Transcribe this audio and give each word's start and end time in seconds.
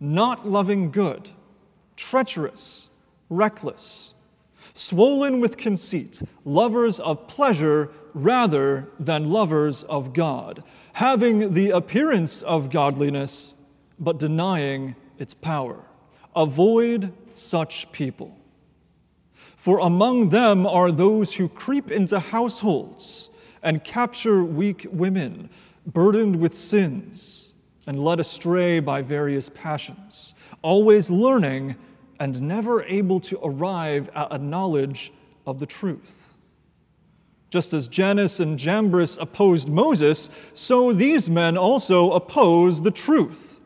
not 0.00 0.48
loving 0.48 0.90
good, 0.90 1.30
treacherous, 1.96 2.88
reckless, 3.28 4.14
swollen 4.74 5.40
with 5.40 5.56
conceit, 5.56 6.22
lovers 6.44 7.00
of 7.00 7.26
pleasure 7.28 7.90
rather 8.12 8.88
than 8.98 9.30
lovers 9.30 9.82
of 9.84 10.12
God, 10.12 10.62
having 10.94 11.54
the 11.54 11.70
appearance 11.70 12.42
of 12.42 12.70
godliness, 12.70 13.54
but 13.98 14.18
denying 14.18 14.94
its 15.18 15.34
power. 15.34 15.82
Avoid 16.34 17.12
such 17.34 17.90
people. 17.92 18.36
For 19.56 19.78
among 19.78 20.28
them 20.28 20.66
are 20.66 20.92
those 20.92 21.34
who 21.34 21.48
creep 21.48 21.90
into 21.90 22.20
households 22.20 23.30
and 23.62 23.82
capture 23.82 24.44
weak 24.44 24.86
women, 24.90 25.50
burdened 25.86 26.36
with 26.36 26.54
sins 26.54 27.46
and 27.86 28.04
led 28.04 28.20
astray 28.20 28.80
by 28.80 29.02
various 29.02 29.48
passions, 29.48 30.34
always 30.62 31.10
learning 31.10 31.76
and 32.18 32.42
never 32.42 32.82
able 32.84 33.20
to 33.20 33.38
arrive 33.42 34.08
at 34.14 34.32
a 34.32 34.38
knowledge 34.38 35.12
of 35.46 35.60
the 35.60 35.66
truth. 35.66 36.36
Just 37.50 37.72
as 37.72 37.86
Jannes 37.86 38.40
and 38.40 38.58
Jambres 38.58 39.16
opposed 39.18 39.68
Moses, 39.68 40.28
so 40.52 40.92
these 40.92 41.30
men 41.30 41.56
also 41.56 42.12
oppose 42.12 42.82
the 42.82 42.90
truth. 42.90 43.60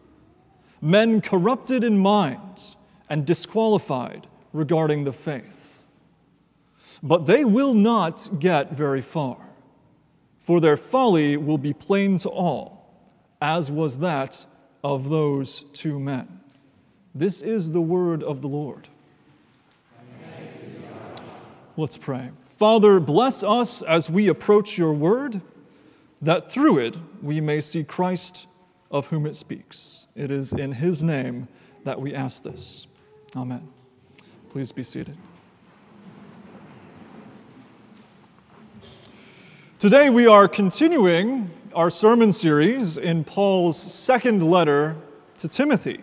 Men 0.82 1.20
corrupted 1.20 1.82
in 1.82 1.98
mind 1.98 2.76
and 3.08 3.26
disqualified 3.26 4.26
regarding 4.52 5.04
the 5.04 5.12
faith. 5.12 5.86
But 7.02 7.26
they 7.26 7.44
will 7.44 7.74
not 7.74 8.38
get 8.38 8.72
very 8.72 9.00
far, 9.00 9.38
for 10.38 10.60
their 10.60 10.76
folly 10.76 11.36
will 11.36 11.58
be 11.58 11.72
plain 11.72 12.18
to 12.18 12.28
all, 12.28 12.79
as 13.41 13.70
was 13.70 13.98
that 13.98 14.44
of 14.83 15.08
those 15.08 15.62
two 15.72 15.98
men. 15.98 16.41
This 17.14 17.41
is 17.41 17.72
the 17.72 17.80
word 17.80 18.22
of 18.22 18.41
the 18.41 18.48
Lord. 18.48 18.88
Let's 21.77 21.97
pray. 21.97 22.30
Father, 22.58 23.00
bless 23.00 23.42
us 23.42 23.80
as 23.82 24.10
we 24.10 24.28
approach 24.28 24.77
your 24.77 24.92
word, 24.92 25.41
that 26.20 26.52
through 26.52 26.78
it 26.78 26.97
we 27.22 27.41
may 27.41 27.60
see 27.60 27.84
Christ 27.84 28.47
of 28.91 29.06
whom 29.06 29.24
it 29.24 29.34
speaks. 29.34 30.06
It 30.14 30.30
is 30.30 30.52
in 30.52 30.72
his 30.72 31.02
name 31.02 31.48
that 31.84 32.00
we 32.00 32.14
ask 32.14 32.42
this. 32.42 32.86
Amen. 33.34 33.66
Please 34.50 34.72
be 34.72 34.82
seated. 34.82 35.16
Today 39.78 40.10
we 40.10 40.27
are 40.27 40.47
continuing 40.47 41.50
our 41.74 41.90
sermon 41.90 42.32
series 42.32 42.96
in 42.96 43.22
Paul's 43.22 43.80
second 43.80 44.42
letter 44.42 44.96
to 45.36 45.46
Timothy. 45.46 46.00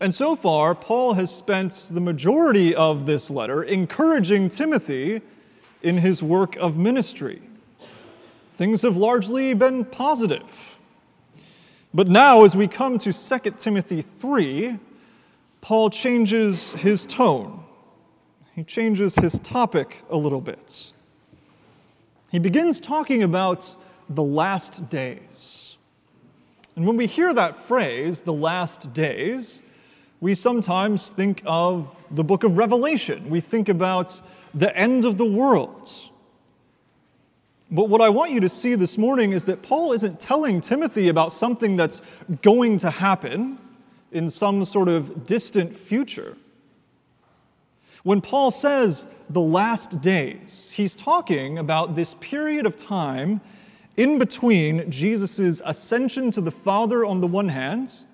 And 0.00 0.14
so 0.14 0.36
far, 0.36 0.74
Paul 0.74 1.14
has 1.14 1.34
spent 1.34 1.90
the 1.92 2.00
majority 2.00 2.74
of 2.74 3.06
this 3.06 3.30
letter 3.30 3.62
encouraging 3.62 4.48
Timothy 4.48 5.20
in 5.82 5.98
his 5.98 6.22
work 6.22 6.56
of 6.56 6.76
ministry. 6.76 7.42
Things 8.50 8.82
have 8.82 8.96
largely 8.96 9.52
been 9.54 9.84
positive. 9.84 10.78
But 11.92 12.08
now, 12.08 12.44
as 12.44 12.56
we 12.56 12.68
come 12.68 12.98
to 12.98 13.12
2 13.12 13.50
Timothy 13.58 14.02
3, 14.02 14.78
Paul 15.60 15.90
changes 15.90 16.72
his 16.72 17.04
tone. 17.04 17.60
He 18.54 18.64
changes 18.64 19.16
his 19.16 19.38
topic 19.38 20.02
a 20.08 20.16
little 20.16 20.40
bit. 20.40 20.92
He 22.30 22.38
begins 22.38 22.80
talking 22.80 23.22
about 23.22 23.76
the 24.08 24.22
last 24.22 24.88
days. 24.88 25.76
And 26.74 26.86
when 26.86 26.96
we 26.96 27.06
hear 27.06 27.32
that 27.32 27.58
phrase, 27.58 28.22
the 28.22 28.32
last 28.32 28.92
days, 28.92 29.62
we 30.20 30.34
sometimes 30.34 31.08
think 31.08 31.42
of 31.44 32.04
the 32.10 32.24
book 32.24 32.44
of 32.44 32.56
Revelation. 32.56 33.30
We 33.30 33.40
think 33.40 33.68
about 33.68 34.20
the 34.54 34.74
end 34.76 35.04
of 35.04 35.18
the 35.18 35.24
world. 35.24 35.90
But 37.70 37.88
what 37.88 38.00
I 38.00 38.08
want 38.10 38.30
you 38.30 38.40
to 38.40 38.48
see 38.48 38.74
this 38.74 38.96
morning 38.96 39.32
is 39.32 39.44
that 39.46 39.62
Paul 39.62 39.92
isn't 39.92 40.20
telling 40.20 40.60
Timothy 40.60 41.08
about 41.08 41.32
something 41.32 41.76
that's 41.76 42.00
going 42.42 42.78
to 42.78 42.90
happen 42.90 43.58
in 44.12 44.30
some 44.30 44.64
sort 44.64 44.88
of 44.88 45.26
distant 45.26 45.76
future. 45.76 46.36
When 48.04 48.20
Paul 48.20 48.52
says 48.52 49.04
the 49.28 49.40
last 49.40 50.00
days, 50.00 50.70
he's 50.72 50.94
talking 50.94 51.58
about 51.58 51.96
this 51.96 52.14
period 52.14 52.64
of 52.64 52.76
time 52.76 53.40
in 53.96 54.18
between 54.18 54.90
Jesus' 54.90 55.60
ascension 55.64 56.30
to 56.32 56.40
the 56.40 56.50
Father 56.50 57.04
on 57.04 57.20
the 57.20 57.26
one 57.26 57.48
hand 57.48 58.04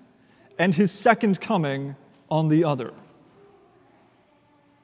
and 0.57 0.75
his 0.75 0.91
second 0.91 1.41
coming 1.41 1.95
on 2.29 2.47
the 2.47 2.63
other. 2.63 2.93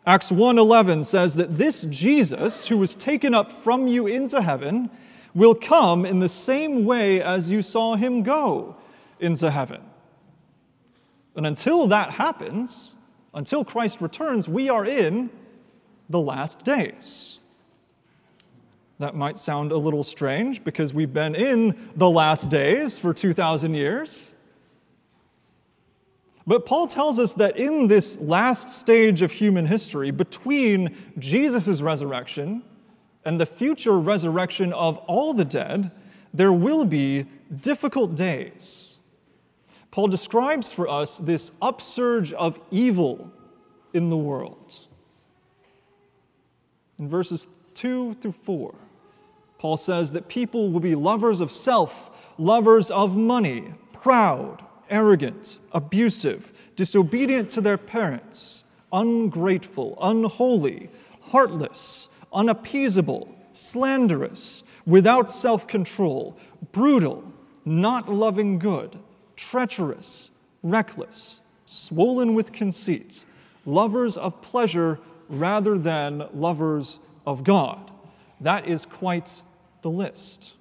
Acts 0.05 0.31
1:11 0.31 1.03
says 1.03 1.35
that 1.35 1.57
this 1.57 1.83
Jesus 1.83 2.67
who 2.67 2.77
was 2.77 2.95
taken 2.95 3.33
up 3.33 3.51
from 3.51 3.87
you 3.87 4.07
into 4.07 4.41
heaven 4.41 4.89
will 5.35 5.55
come 5.55 6.05
in 6.05 6.19
the 6.19 6.29
same 6.29 6.85
way 6.85 7.21
as 7.21 7.49
you 7.49 7.61
saw 7.61 7.95
him 7.95 8.23
go 8.23 8.75
into 9.19 9.51
heaven. 9.51 9.81
And 11.35 11.45
until 11.45 11.87
that 11.87 12.11
happens, 12.11 12.95
until 13.33 13.63
Christ 13.63 14.01
returns, 14.01 14.47
we 14.47 14.69
are 14.69 14.85
in 14.85 15.29
the 16.09 16.19
last 16.19 16.63
days. 16.63 17.38
That 18.99 19.15
might 19.15 19.37
sound 19.37 19.71
a 19.71 19.77
little 19.77 20.03
strange 20.03 20.63
because 20.63 20.93
we've 20.93 21.13
been 21.13 21.33
in 21.33 21.89
the 21.95 22.09
last 22.09 22.49
days 22.49 22.97
for 22.97 23.13
2,000 23.13 23.73
years. 23.73 24.33
But 26.45 26.65
Paul 26.65 26.87
tells 26.87 27.17
us 27.17 27.33
that 27.35 27.57
in 27.57 27.87
this 27.87 28.19
last 28.19 28.69
stage 28.71 29.21
of 29.21 29.31
human 29.31 29.67
history, 29.67 30.11
between 30.11 30.97
Jesus' 31.17 31.79
resurrection 31.79 32.63
and 33.23 33.39
the 33.39 33.45
future 33.45 33.97
resurrection 33.97 34.73
of 34.73 34.97
all 34.99 35.33
the 35.33 35.45
dead, 35.45 35.91
there 36.33 36.51
will 36.51 36.83
be 36.83 37.25
difficult 37.61 38.15
days. 38.15 38.97
Paul 39.91 40.07
describes 40.07 40.71
for 40.71 40.89
us 40.89 41.19
this 41.19 41.51
upsurge 41.61 42.33
of 42.33 42.59
evil 42.69 43.31
in 43.93 44.09
the 44.09 44.17
world. 44.17 44.87
In 46.97 47.07
verses 47.07 47.47
2 47.75 48.15
through 48.15 48.33
4, 48.43 48.75
Paul 49.59 49.77
says 49.77 50.11
that 50.13 50.29
people 50.29 50.71
will 50.71 50.79
be 50.79 50.95
lovers 50.95 51.41
of 51.41 51.51
self, 51.51 52.09
lovers 52.37 52.89
of 52.89 53.15
money, 53.15 53.73
proud, 53.91 54.63
arrogant, 54.89 55.59
abusive, 55.73 56.51
disobedient 56.77 57.49
to 57.51 57.61
their 57.61 57.77
parents, 57.77 58.63
ungrateful, 58.91 59.97
unholy, 60.01 60.89
heartless, 61.31 62.07
unappeasable, 62.33 63.35
slanderous, 63.51 64.63
without 64.85 65.29
self 65.31 65.67
control, 65.67 66.37
brutal, 66.71 67.23
not 67.65 68.09
loving 68.09 68.59
good, 68.59 68.97
treacherous, 69.35 70.31
reckless, 70.63 71.41
swollen 71.65 72.33
with 72.33 72.53
conceit, 72.53 73.25
lovers 73.65 74.15
of 74.15 74.41
pleasure 74.41 74.99
rather 75.27 75.77
than 75.77 76.27
lovers 76.33 76.99
of 77.25 77.43
God. 77.43 77.91
That 78.41 78.67
is 78.67 78.85
quite 78.85 79.41
the 79.81 79.89
list. 79.89 80.53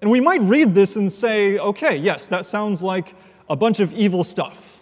And 0.00 0.10
we 0.10 0.20
might 0.20 0.42
read 0.42 0.74
this 0.74 0.96
and 0.96 1.10
say, 1.10 1.58
okay, 1.58 1.96
yes, 1.96 2.28
that 2.28 2.44
sounds 2.44 2.82
like 2.82 3.14
a 3.48 3.56
bunch 3.56 3.80
of 3.80 3.92
evil 3.94 4.24
stuff. 4.24 4.78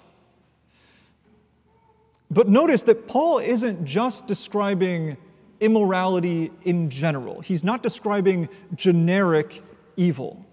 But 2.31 2.49
notice 2.49 2.83
that 2.85 3.07
Paul 3.07 3.39
isn't 3.39 3.85
just 3.85 4.27
describing 4.27 5.17
immorality 5.61 6.51
in 6.65 6.91
general, 6.91 7.41
he's 7.41 7.63
not 7.63 7.83
describing 7.83 8.49
generic 8.75 9.63
evil. 9.97 10.45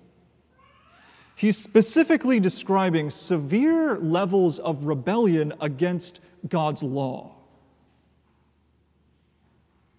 He's 1.35 1.57
specifically 1.57 2.41
describing 2.41 3.09
severe 3.09 3.97
levels 3.97 4.59
of 4.59 4.83
rebellion 4.83 5.53
against 5.61 6.19
God's 6.49 6.83
law. 6.83 7.38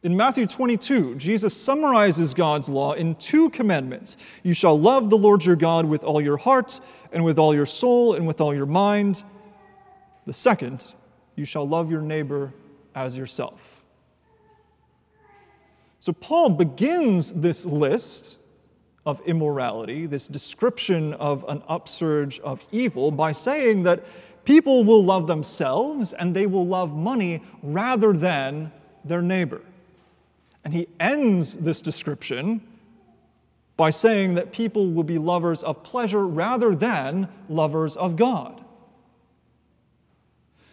In 0.02 0.16
Matthew 0.16 0.46
22, 0.46 1.16
Jesus 1.16 1.54
summarizes 1.54 2.32
God's 2.32 2.70
law 2.70 2.92
in 2.92 3.16
two 3.16 3.50
commandments 3.50 4.16
You 4.42 4.54
shall 4.54 4.78
love 4.78 5.10
the 5.10 5.18
Lord 5.18 5.44
your 5.44 5.56
God 5.56 5.84
with 5.84 6.04
all 6.04 6.22
your 6.22 6.38
heart, 6.38 6.80
and 7.12 7.22
with 7.22 7.38
all 7.38 7.54
your 7.54 7.66
soul, 7.66 8.14
and 8.14 8.26
with 8.26 8.40
all 8.40 8.54
your 8.54 8.66
mind, 8.66 9.22
The 10.26 10.32
second, 10.32 10.94
you 11.36 11.44
shall 11.44 11.68
love 11.68 11.90
your 11.90 12.00
neighbor 12.00 12.54
as 12.94 13.14
yourself. 13.14 13.82
So 15.98 16.14
Paul 16.14 16.50
begins 16.50 17.34
this 17.34 17.66
list 17.66 18.36
of 19.04 19.20
immorality, 19.26 20.06
this 20.06 20.28
description 20.28 21.12
of 21.14 21.44
an 21.46 21.62
upsurge 21.68 22.40
of 22.40 22.64
evil, 22.72 23.10
by 23.10 23.32
saying 23.32 23.82
that 23.82 24.04
people 24.44 24.82
will 24.82 25.04
love 25.04 25.26
themselves 25.26 26.14
and 26.14 26.34
they 26.34 26.46
will 26.46 26.66
love 26.66 26.96
money 26.96 27.42
rather 27.62 28.14
than 28.14 28.72
their 29.04 29.20
neighbor. 29.20 29.60
And 30.64 30.74
he 30.74 30.88
ends 30.98 31.54
this 31.54 31.80
description 31.80 32.60
by 33.76 33.90
saying 33.90 34.34
that 34.34 34.52
people 34.52 34.90
will 34.90 35.04
be 35.04 35.16
lovers 35.16 35.62
of 35.62 35.82
pleasure 35.82 36.26
rather 36.26 36.74
than 36.74 37.28
lovers 37.48 37.96
of 37.96 38.16
God. 38.16 38.62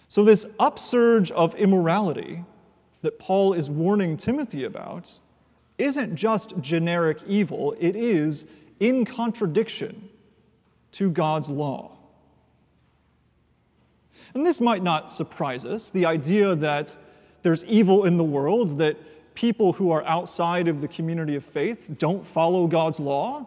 So, 0.10 0.24
this 0.24 0.46
upsurge 0.60 1.32
of 1.32 1.56
immorality 1.56 2.44
that 3.02 3.20
Paul 3.20 3.54
is 3.54 3.70
warning 3.70 4.18
Timothy 4.18 4.64
about 4.64 5.20
isn't 5.78 6.16
just 6.16 6.60
generic 6.60 7.20
evil, 7.28 7.76
it 7.80 7.96
is 7.96 8.46
in 8.80 9.06
contradiction 9.06 10.10
to 10.94 11.10
God's 11.10 11.50
law. 11.50 11.98
And 14.34 14.46
this 14.46 14.60
might 14.60 14.84
not 14.84 15.12
surprise 15.12 15.66
us 15.66 15.90
the 15.90 16.06
idea 16.06 16.56
that 16.56 16.96
there's 17.44 17.64
evil 17.66 18.06
in 18.06 18.18
the 18.18 18.24
world, 18.24 18.78
that 18.80 18.98
people 19.38 19.74
who 19.74 19.92
are 19.92 20.04
outside 20.06 20.68
of 20.68 20.82
the 20.82 20.88
community 20.88 21.36
of 21.36 21.46
faith 21.46 21.94
don't 22.00 22.26
follow 22.26 22.66
God's 22.66 23.00
law. 23.00 23.46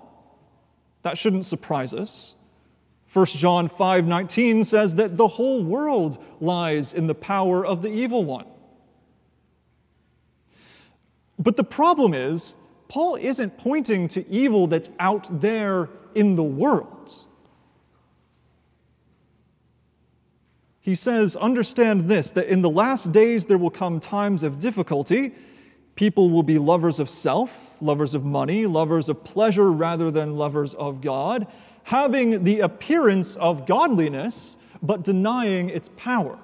That 1.02 1.18
shouldn't 1.18 1.44
surprise 1.44 1.92
us. 1.92 2.36
1 3.12 3.26
John 3.26 3.68
5:19 3.68 4.64
says 4.64 4.94
that 4.94 5.16
the 5.16 5.26
whole 5.26 5.64
world 5.64 6.18
lies 6.40 6.92
in 6.94 7.08
the 7.08 7.14
power 7.14 7.66
of 7.66 7.82
the 7.82 7.88
evil 7.88 8.24
one. 8.24 8.46
But 11.40 11.56
the 11.56 11.64
problem 11.64 12.14
is, 12.14 12.54
Paul 12.86 13.16
isn't 13.16 13.58
pointing 13.58 14.06
to 14.08 14.24
evil 14.30 14.68
that's 14.68 14.90
out 15.00 15.40
there 15.40 15.88
in 16.14 16.36
the 16.36 16.44
world. 16.44 17.16
He 20.80 20.94
says, 20.94 21.34
Understand 21.34 22.08
this, 22.08 22.30
that 22.30 22.46
in 22.46 22.62
the 22.62 22.70
last 22.70 23.10
days 23.10 23.46
there 23.46 23.58
will 23.58 23.70
come 23.70 23.98
times 23.98 24.44
of 24.44 24.60
difficulty. 24.60 25.34
People 26.00 26.30
will 26.30 26.42
be 26.42 26.56
lovers 26.56 26.98
of 26.98 27.10
self, 27.10 27.76
lovers 27.82 28.14
of 28.14 28.24
money, 28.24 28.64
lovers 28.64 29.10
of 29.10 29.22
pleasure 29.22 29.70
rather 29.70 30.10
than 30.10 30.38
lovers 30.38 30.72
of 30.72 31.02
God, 31.02 31.46
having 31.82 32.42
the 32.42 32.60
appearance 32.60 33.36
of 33.36 33.66
godliness, 33.66 34.56
but 34.82 35.04
denying 35.04 35.68
its 35.68 35.90
power. 35.98 36.38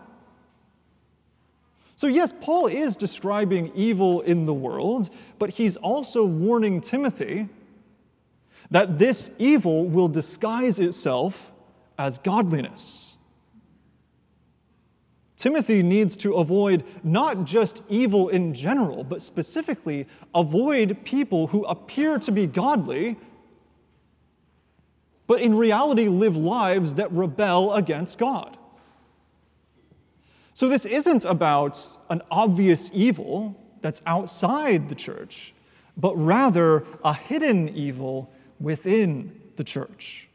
So, 1.96 2.06
yes, 2.06 2.34
Paul 2.38 2.66
is 2.66 2.98
describing 2.98 3.72
evil 3.74 4.20
in 4.20 4.44
the 4.44 4.52
world, 4.52 5.08
but 5.38 5.48
he's 5.48 5.76
also 5.76 6.26
warning 6.26 6.82
Timothy 6.82 7.48
that 8.70 8.98
this 8.98 9.30
evil 9.38 9.86
will 9.86 10.08
disguise 10.08 10.78
itself 10.78 11.50
as 11.98 12.18
godliness. 12.18 13.15
Timothy 15.36 15.82
needs 15.82 16.16
to 16.18 16.34
avoid 16.34 16.82
not 17.04 17.44
just 17.44 17.82
evil 17.88 18.30
in 18.30 18.54
general, 18.54 19.04
but 19.04 19.20
specifically 19.20 20.06
avoid 20.34 20.96
people 21.04 21.48
who 21.48 21.64
appear 21.64 22.18
to 22.18 22.32
be 22.32 22.46
godly, 22.46 23.16
but 25.26 25.40
in 25.40 25.54
reality 25.54 26.08
live 26.08 26.36
lives 26.36 26.94
that 26.94 27.12
rebel 27.12 27.74
against 27.74 28.16
God. 28.16 28.56
So, 30.54 30.68
this 30.68 30.86
isn't 30.86 31.26
about 31.26 31.78
an 32.08 32.22
obvious 32.30 32.90
evil 32.94 33.54
that's 33.82 34.00
outside 34.06 34.88
the 34.88 34.94
church, 34.94 35.52
but 35.98 36.16
rather 36.16 36.84
a 37.04 37.12
hidden 37.12 37.68
evil 37.68 38.32
within 38.58 39.38
the 39.56 39.64
church. 39.64 40.28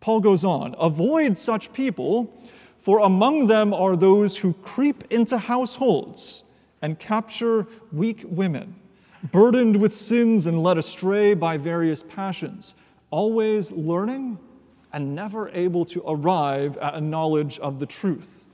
Paul 0.00 0.18
goes 0.20 0.44
on 0.44 0.74
avoid 0.80 1.38
such 1.38 1.72
people, 1.72 2.36
for 2.80 3.00
among 3.00 3.46
them 3.46 3.74
are 3.74 3.96
those 3.96 4.36
who 4.36 4.54
creep 4.54 5.04
into 5.10 5.36
households 5.36 6.44
and 6.82 6.98
capture 6.98 7.66
weak 7.92 8.22
women, 8.24 8.74
burdened 9.30 9.76
with 9.76 9.94
sins 9.94 10.46
and 10.46 10.62
led 10.62 10.78
astray 10.78 11.34
by 11.34 11.58
various 11.58 12.02
passions, 12.02 12.74
always 13.10 13.70
learning 13.72 14.38
and 14.92 15.14
never 15.14 15.50
able 15.50 15.84
to 15.84 16.02
arrive 16.06 16.76
at 16.78 16.94
a 16.94 17.00
knowledge 17.00 17.58
of 17.58 17.78
the 17.78 17.86
truth. 17.86 18.46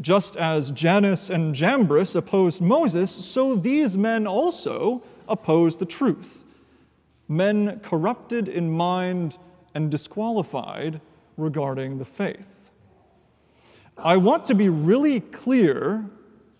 Just 0.00 0.36
as 0.36 0.70
Jannes 0.70 1.28
and 1.28 1.54
Jambres 1.54 2.14
opposed 2.14 2.60
Moses, 2.60 3.10
so 3.10 3.54
these 3.54 3.98
men 3.98 4.26
also 4.26 5.02
oppose 5.28 5.76
the 5.76 5.84
truth. 5.84 6.44
Men 7.28 7.80
corrupted 7.80 8.48
in 8.48 8.70
mind 8.70 9.36
and 9.74 9.90
disqualified 9.90 11.00
regarding 11.36 11.98
the 11.98 12.04
faith. 12.04 12.61
I 13.96 14.16
want 14.16 14.44
to 14.46 14.54
be 14.54 14.68
really 14.68 15.20
clear 15.20 16.04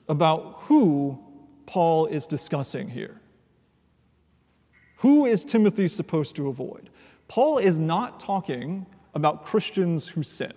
about 0.09 0.63
who 0.63 1.19
Paul 1.67 2.07
is 2.07 2.27
discussing 2.27 2.89
here. 2.89 3.21
Who 4.97 5.27
is 5.27 5.45
Timothy 5.45 5.89
supposed 5.89 6.37
to 6.37 6.49
avoid? 6.49 6.91
Paul 7.29 7.59
is 7.59 7.79
not 7.79 8.21
talking 8.21 8.87
about 9.15 9.45
Christians 9.45 10.07
who 10.07 10.23
sin. 10.23 10.53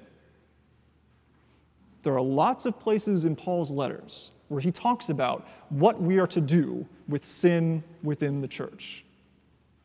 There 2.03 2.13
are 2.13 2.21
lots 2.21 2.65
of 2.65 2.79
places 2.79 3.25
in 3.25 3.35
Paul's 3.35 3.71
letters 3.71 4.31
where 4.49 4.61
he 4.61 4.71
talks 4.71 5.09
about 5.09 5.47
what 5.69 5.99
we 6.01 6.19
are 6.19 6.27
to 6.27 6.41
do 6.41 6.85
with 7.07 7.25
sin 7.25 7.83
within 8.03 8.41
the 8.41 8.47
church. 8.47 9.03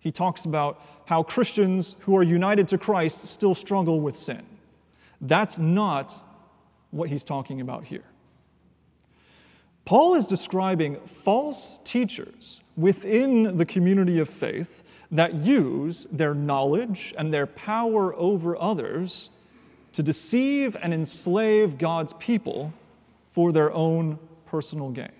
He 0.01 0.13
talks 0.13 0.45
about 0.45 0.83
how 1.07 1.23
Christians 1.23 1.97
who 2.01 2.17
are 2.17 2.23
united 2.23 2.69
to 2.69 2.79
Christ 2.79 3.27
still 3.27 3.55
struggle 3.55 4.01
with 4.01 4.17
sin. 4.17 4.45
That's 5.21 5.59
not 5.59 6.23
what 6.91 7.09
he's 7.09 7.25
talking 7.25 7.61
about 7.61 7.85
here. 7.85 8.05
Paul 9.85 10.15
is 10.15 10.27
describing 10.27 10.97
false 11.01 11.81
teachers 11.85 12.61
within 12.77 13.57
the 13.57 13.65
community 13.65 14.19
of 14.21 14.29
faith 14.29 14.83
that 15.11 15.35
use 15.35 16.07
their 16.13 16.35
knowledge 16.35 17.15
and 17.19 17.33
their 17.33 17.47
power 17.47 18.15
over 18.15 18.57
others 18.61 19.31
to 19.93 20.03
deceive 20.03 20.77
and 20.81 20.95
enslave 20.95 21.79
God's 21.79 22.13
people 22.15 22.73
for 23.33 23.53
their 23.53 23.73
own 23.73 24.19
personal 24.47 24.91
gain. 24.91 25.11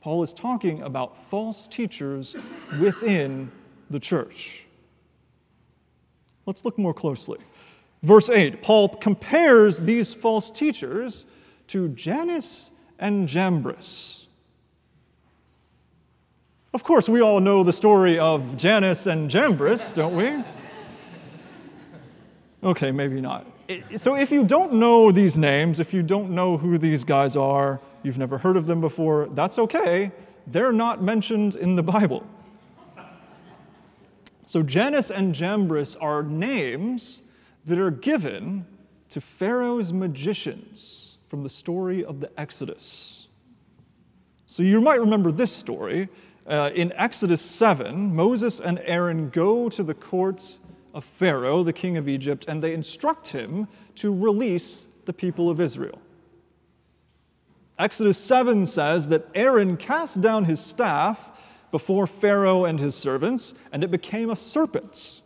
Paul 0.00 0.22
is 0.22 0.32
talking 0.32 0.82
about 0.82 1.26
false 1.28 1.66
teachers 1.66 2.36
within 2.78 3.50
the 3.90 3.98
church. 3.98 4.66
Let's 6.44 6.64
look 6.64 6.78
more 6.78 6.94
closely. 6.94 7.38
Verse 8.06 8.30
8 8.30 8.62
Paul 8.62 8.88
compares 8.90 9.80
these 9.80 10.14
false 10.14 10.48
teachers 10.48 11.24
to 11.66 11.88
Jannes 11.88 12.70
and 13.00 13.28
Jambres. 13.28 14.28
Of 16.72 16.84
course, 16.84 17.08
we 17.08 17.20
all 17.20 17.40
know 17.40 17.64
the 17.64 17.72
story 17.72 18.16
of 18.16 18.56
Jannes 18.56 19.08
and 19.08 19.28
Jambres, 19.28 19.92
don't 19.92 20.14
we? 20.14 20.44
Okay, 22.62 22.92
maybe 22.92 23.20
not. 23.20 23.44
So, 23.96 24.14
if 24.14 24.30
you 24.30 24.44
don't 24.44 24.74
know 24.74 25.10
these 25.10 25.36
names, 25.36 25.80
if 25.80 25.92
you 25.92 26.04
don't 26.04 26.30
know 26.30 26.56
who 26.56 26.78
these 26.78 27.02
guys 27.02 27.34
are, 27.34 27.80
you've 28.04 28.18
never 28.18 28.38
heard 28.38 28.56
of 28.56 28.66
them 28.66 28.80
before, 28.80 29.26
that's 29.32 29.58
okay. 29.58 30.12
They're 30.46 30.70
not 30.70 31.02
mentioned 31.02 31.56
in 31.56 31.74
the 31.74 31.82
Bible. 31.82 32.24
So, 34.44 34.62
Jannes 34.62 35.10
and 35.10 35.34
Jambres 35.34 35.96
are 35.96 36.22
names 36.22 37.22
that 37.66 37.78
are 37.78 37.90
given 37.90 38.64
to 39.08 39.20
Pharaoh's 39.20 39.92
magicians 39.92 41.16
from 41.28 41.42
the 41.42 41.50
story 41.50 42.04
of 42.04 42.20
the 42.20 42.30
Exodus. 42.38 43.28
So, 44.46 44.62
you 44.62 44.80
might 44.80 45.00
remember 45.00 45.32
this 45.32 45.52
story. 45.52 46.08
Uh, 46.46 46.70
in 46.74 46.92
Exodus 46.92 47.42
7, 47.42 48.14
Moses 48.14 48.60
and 48.60 48.78
Aaron 48.84 49.30
go 49.30 49.68
to 49.68 49.82
the 49.82 49.94
court 49.94 50.58
of 50.94 51.04
Pharaoh, 51.04 51.64
the 51.64 51.72
king 51.72 51.96
of 51.96 52.08
Egypt, 52.08 52.44
and 52.46 52.62
they 52.62 52.72
instruct 52.72 53.28
him 53.28 53.66
to 53.96 54.14
release 54.14 54.86
the 55.04 55.12
people 55.12 55.50
of 55.50 55.60
Israel. 55.60 56.00
Exodus 57.78 58.16
7 58.16 58.64
says 58.64 59.08
that 59.08 59.28
Aaron 59.34 59.76
cast 59.76 60.20
down 60.20 60.44
his 60.44 60.60
staff 60.60 61.32
before 61.70 62.06
Pharaoh 62.06 62.64
and 62.64 62.80
his 62.80 62.94
servants, 62.94 63.54
and 63.72 63.84
it 63.84 63.90
became 63.90 64.30
a 64.30 64.36
serpent. 64.36 65.20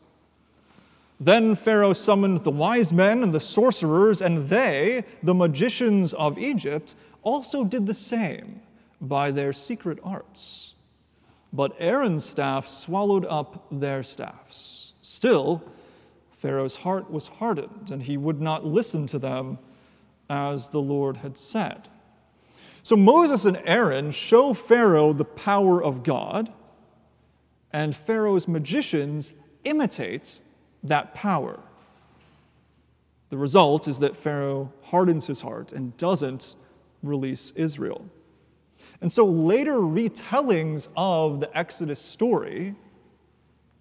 Then 1.20 1.54
Pharaoh 1.54 1.92
summoned 1.92 2.44
the 2.44 2.50
wise 2.50 2.94
men 2.94 3.22
and 3.22 3.34
the 3.34 3.40
sorcerers, 3.40 4.22
and 4.22 4.48
they, 4.48 5.04
the 5.22 5.34
magicians 5.34 6.14
of 6.14 6.38
Egypt, 6.38 6.94
also 7.22 7.62
did 7.62 7.86
the 7.86 7.94
same 7.94 8.62
by 9.02 9.30
their 9.30 9.52
secret 9.52 9.98
arts. 10.02 10.74
But 11.52 11.76
Aaron's 11.78 12.24
staff 12.24 12.66
swallowed 12.66 13.26
up 13.26 13.66
their 13.70 14.02
staffs. 14.02 14.94
Still, 15.02 15.62
Pharaoh's 16.30 16.76
heart 16.76 17.10
was 17.10 17.26
hardened, 17.26 17.90
and 17.90 18.02
he 18.02 18.16
would 18.16 18.40
not 18.40 18.64
listen 18.64 19.06
to 19.08 19.18
them, 19.18 19.58
as 20.30 20.68
the 20.68 20.80
Lord 20.80 21.18
had 21.18 21.36
said. 21.36 21.88
So 22.82 22.96
Moses 22.96 23.44
and 23.44 23.60
Aaron 23.66 24.10
show 24.10 24.54
Pharaoh 24.54 25.12
the 25.12 25.26
power 25.26 25.82
of 25.82 26.02
God, 26.02 26.50
and 27.74 27.94
Pharaoh's 27.94 28.48
magicians 28.48 29.34
imitate 29.64 30.38
that 30.82 31.14
power. 31.14 31.60
The 33.30 33.36
result 33.36 33.86
is 33.86 34.00
that 34.00 34.16
Pharaoh 34.16 34.72
hardens 34.84 35.26
his 35.26 35.40
heart 35.42 35.72
and 35.72 35.96
doesn't 35.96 36.56
release 37.02 37.52
Israel. 37.54 38.04
And 39.00 39.12
so 39.12 39.24
later 39.24 39.74
retellings 39.74 40.88
of 40.96 41.40
the 41.40 41.56
Exodus 41.56 42.00
story 42.00 42.74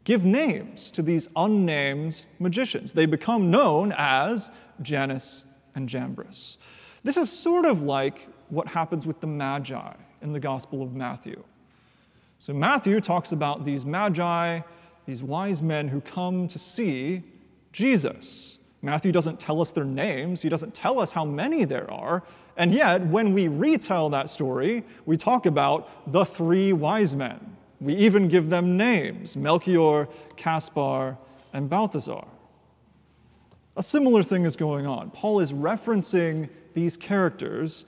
give 0.04 0.24
names 0.24 0.92
to 0.92 1.02
these 1.02 1.30
unnamed 1.36 2.26
magicians. 2.40 2.94
They 2.94 3.06
become 3.06 3.52
known 3.52 3.94
as 3.98 4.50
Jannes 4.82 5.46
and 5.76 5.90
Jambres. 5.90 6.58
This 7.04 7.18
is 7.18 7.32
sort 7.32 7.66
of 7.66 7.82
like 7.82 8.28
what 8.50 8.68
happens 8.68 9.06
with 9.06 9.20
the 9.20 9.28
Magi 9.28 9.94
in 10.22 10.34
the 10.34 10.40
Gospel 10.40 10.82
of 10.82 10.94
Matthew. 10.94 11.44
So, 12.40 12.54
Matthew 12.54 13.02
talks 13.02 13.34
about 13.34 13.66
these 13.66 13.86
Magi, 13.86 14.62
these 15.06 15.24
wise 15.24 15.62
men 15.62 15.88
who 15.88 16.02
come 16.02 16.48
to 16.48 16.60
see 16.60 17.24
Jesus. 17.72 18.58
Matthew 18.82 19.12
doesn't 19.12 19.40
tell 19.40 19.62
us 19.62 19.72
their 19.72 19.84
names, 19.84 20.42
he 20.42 20.50
doesn't 20.50 20.74
tell 20.74 21.00
us 21.00 21.12
how 21.12 21.26
many 21.26 21.66
there 21.66 21.90
are. 21.92 22.24
And 22.56 22.74
yet, 22.74 23.06
when 23.06 23.34
we 23.34 23.48
retell 23.48 24.10
that 24.10 24.30
story, 24.30 24.84
we 25.06 25.18
talk 25.18 25.46
about 25.46 26.12
the 26.12 26.26
three 26.26 26.74
wise 26.74 27.16
men. 27.16 27.56
We 27.80 27.96
even 27.96 28.28
give 28.28 28.50
them 28.50 28.78
names 28.78 29.38
Melchior, 29.38 30.08
Caspar, 30.36 31.18
and 31.54 31.70
Balthasar. 31.70 32.26
A 33.78 33.84
similar 33.84 34.24
thing 34.24 34.44
is 34.44 34.56
going 34.56 34.86
on. 34.86 35.12
Paul 35.12 35.40
is 35.40 35.54
referencing 35.54 36.50
these 36.74 36.98
characters 36.98 37.86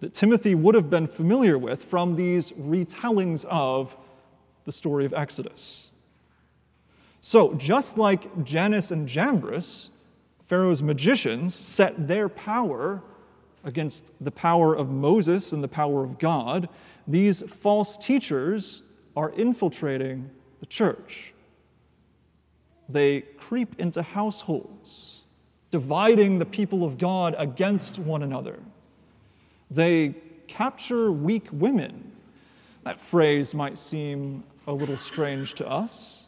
that 0.00 0.14
Timothy 0.14 0.54
would 0.54 0.74
have 0.74 0.90
been 0.90 1.06
familiar 1.06 1.56
with 1.56 1.82
from 1.82 2.16
these 2.16 2.52
retellings 2.52 3.44
of 3.44 3.96
the 4.64 4.72
story 4.72 5.04
of 5.04 5.14
Exodus. 5.14 5.90
So, 7.20 7.54
just 7.54 7.98
like 7.98 8.44
Jannes 8.44 8.90
and 8.90 9.08
Jambres, 9.08 9.90
Pharaoh's 10.42 10.82
magicians 10.82 11.54
set 11.54 12.08
their 12.08 12.28
power 12.28 13.02
against 13.64 14.12
the 14.20 14.30
power 14.30 14.74
of 14.74 14.90
Moses 14.90 15.52
and 15.52 15.62
the 15.62 15.68
power 15.68 16.04
of 16.04 16.18
God, 16.18 16.68
these 17.06 17.40
false 17.42 17.96
teachers 17.96 18.82
are 19.16 19.30
infiltrating 19.30 20.30
the 20.60 20.66
church. 20.66 21.34
They 22.88 23.22
creep 23.36 23.78
into 23.78 24.00
households, 24.02 25.22
dividing 25.70 26.38
the 26.38 26.46
people 26.46 26.84
of 26.84 26.98
God 26.98 27.34
against 27.36 27.98
one 27.98 28.22
another. 28.22 28.58
They 29.70 30.14
capture 30.46 31.12
weak 31.12 31.48
women. 31.52 32.12
That 32.84 32.98
phrase 32.98 33.54
might 33.54 33.76
seem 33.76 34.44
a 34.66 34.72
little 34.72 34.96
strange 34.96 35.54
to 35.54 35.68
us. 35.68 36.27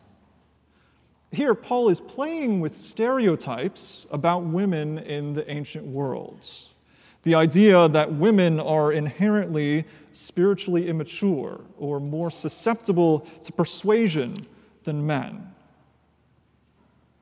Here, 1.32 1.54
Paul 1.54 1.88
is 1.90 2.00
playing 2.00 2.60
with 2.60 2.74
stereotypes 2.74 4.06
about 4.10 4.42
women 4.42 4.98
in 4.98 5.32
the 5.32 5.48
ancient 5.50 5.86
worlds. 5.86 6.74
The 7.22 7.34
idea 7.34 7.88
that 7.88 8.12
women 8.12 8.58
are 8.58 8.92
inherently 8.92 9.84
spiritually 10.10 10.88
immature 10.88 11.60
or 11.78 12.00
more 12.00 12.30
susceptible 12.30 13.20
to 13.44 13.52
persuasion 13.52 14.46
than 14.84 15.06
men. 15.06 15.52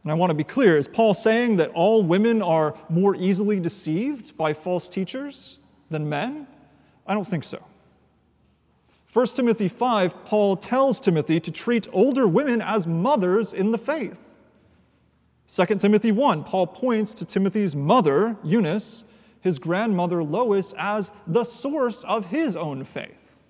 And 0.05 0.13
I 0.13 0.15
want 0.15 0.31
to 0.31 0.35
be 0.35 0.45
clear 0.45 0.79
is 0.79 0.89
Paul 0.89 1.13
saying 1.13 1.57
that 1.57 1.71
all 1.71 2.03
women 2.03 2.41
are 2.41 2.79
more 2.89 3.15
easily 3.17 3.61
deceived 3.61 4.37
by 4.37 4.55
false 4.55 4.89
teachers? 4.89 5.59
than 5.91 6.09
men? 6.09 6.47
I 7.07 7.15
don't 7.15 7.27
think 7.27 7.45
so. 7.45 7.63
1 9.13 9.27
Timothy 9.29 9.69
5, 9.69 10.25
Paul 10.27 10.57
tells 10.57 11.01
Timothy 11.01 11.41
to 11.41 11.51
treat 11.51 11.87
older 11.93 12.29
women 12.29 12.61
as 12.61 12.87
mothers 12.87 13.53
in 13.55 13.71
the 13.71 13.79
faith. 13.79 14.21
2 15.49 15.65
Timothy 15.77 16.13
1, 16.13 16.45
Paul 16.45 16.67
points 16.67 17.15
to 17.15 17.25
Timothy's 17.25 17.75
mother, 17.75 18.37
Eunice, 18.45 19.05
his 19.41 19.59
grandmother 19.59 20.23
Lois, 20.23 20.75
as 20.77 21.11
the 21.27 21.45
source 21.45 22.05
of 22.05 22.27
his 22.27 22.55
own 22.55 22.85
faith. 22.85 23.41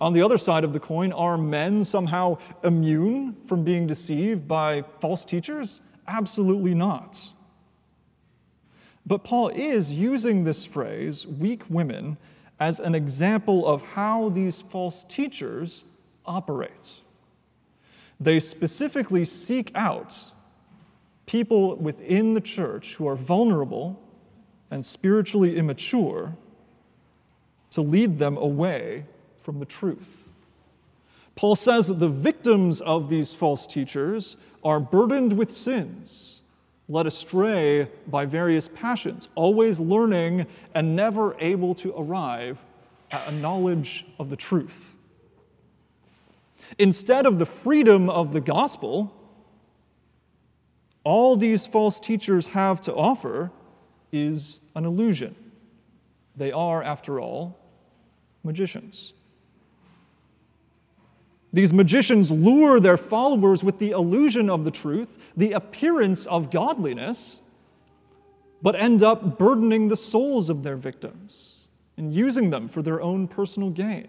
On 0.00 0.14
the 0.14 0.22
other 0.22 0.38
side 0.38 0.64
of 0.64 0.72
the 0.72 0.80
coin, 0.80 1.12
are 1.12 1.36
men 1.36 1.84
somehow 1.84 2.38
immune 2.64 3.36
from 3.46 3.64
being 3.64 3.86
deceived 3.86 4.48
by 4.48 4.82
false 5.00 5.26
teachers? 5.26 5.82
Absolutely 6.08 6.74
not. 6.74 7.32
But 9.04 9.24
Paul 9.24 9.48
is 9.50 9.90
using 9.90 10.44
this 10.44 10.64
phrase, 10.64 11.26
weak 11.26 11.62
women, 11.68 12.16
as 12.62 12.78
an 12.78 12.94
example 12.94 13.66
of 13.66 13.82
how 13.82 14.28
these 14.28 14.60
false 14.60 15.02
teachers 15.08 15.84
operate. 16.24 17.00
They 18.20 18.38
specifically 18.38 19.24
seek 19.24 19.72
out 19.74 20.30
people 21.26 21.74
within 21.74 22.34
the 22.34 22.40
church 22.40 22.94
who 22.94 23.08
are 23.08 23.16
vulnerable 23.16 24.00
and 24.70 24.86
spiritually 24.86 25.56
immature 25.56 26.36
to 27.72 27.80
lead 27.80 28.20
them 28.20 28.36
away 28.36 29.06
from 29.40 29.58
the 29.58 29.66
truth. 29.66 30.28
Paul 31.34 31.56
says 31.56 31.88
that 31.88 31.98
the 31.98 32.08
victims 32.08 32.80
of 32.80 33.08
these 33.08 33.34
false 33.34 33.66
teachers 33.66 34.36
are 34.62 34.78
burdened 34.78 35.32
with 35.32 35.50
sins 35.50 36.41
led 36.88 37.06
astray 37.06 37.88
by 38.06 38.26
various 38.26 38.68
passions, 38.68 39.28
always 39.34 39.78
learning 39.78 40.46
and 40.74 40.96
never 40.96 41.36
able 41.38 41.74
to 41.76 41.94
arrive 41.96 42.58
at 43.10 43.28
a 43.28 43.32
knowledge 43.32 44.06
of 44.18 44.30
the 44.30 44.36
truth. 44.36 44.96
Instead 46.78 47.26
of 47.26 47.38
the 47.38 47.46
freedom 47.46 48.08
of 48.08 48.32
the 48.32 48.40
gospel, 48.40 49.14
all 51.04 51.36
these 51.36 51.66
false 51.66 52.00
teachers 52.00 52.48
have 52.48 52.80
to 52.80 52.94
offer 52.94 53.50
is 54.10 54.60
an 54.74 54.84
illusion. 54.84 55.34
They 56.36 56.52
are, 56.52 56.82
after 56.82 57.20
all, 57.20 57.58
magicians. 58.42 59.12
These 61.52 61.72
magicians 61.72 62.30
lure 62.30 62.80
their 62.80 62.96
followers 62.96 63.62
with 63.62 63.78
the 63.78 63.90
illusion 63.90 64.48
of 64.48 64.64
the 64.64 64.70
truth, 64.70 65.18
the 65.36 65.52
appearance 65.52 66.24
of 66.26 66.50
godliness, 66.50 67.40
but 68.62 68.74
end 68.74 69.02
up 69.02 69.38
burdening 69.38 69.88
the 69.88 69.96
souls 69.96 70.48
of 70.48 70.62
their 70.62 70.76
victims 70.76 71.66
and 71.96 72.14
using 72.14 72.50
them 72.50 72.68
for 72.68 72.80
their 72.80 73.02
own 73.02 73.28
personal 73.28 73.70
gain. 73.70 74.08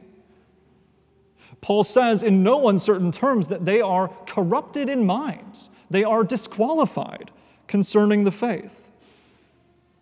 Paul 1.60 1.84
says 1.84 2.24
in 2.24 2.44
no 2.44 2.70
uncertain 2.70 3.12
terms 3.12 3.48
that 3.50 3.66
they 3.66 3.82
are 3.82 4.10
corrupted 4.28 4.90
in 4.90 5.06
mind, 5.06 5.68
they 5.90 6.04
are 6.04 6.24
disqualified 6.24 7.32
concerning 7.68 8.24
the 8.24 8.32
faith. 8.32 8.92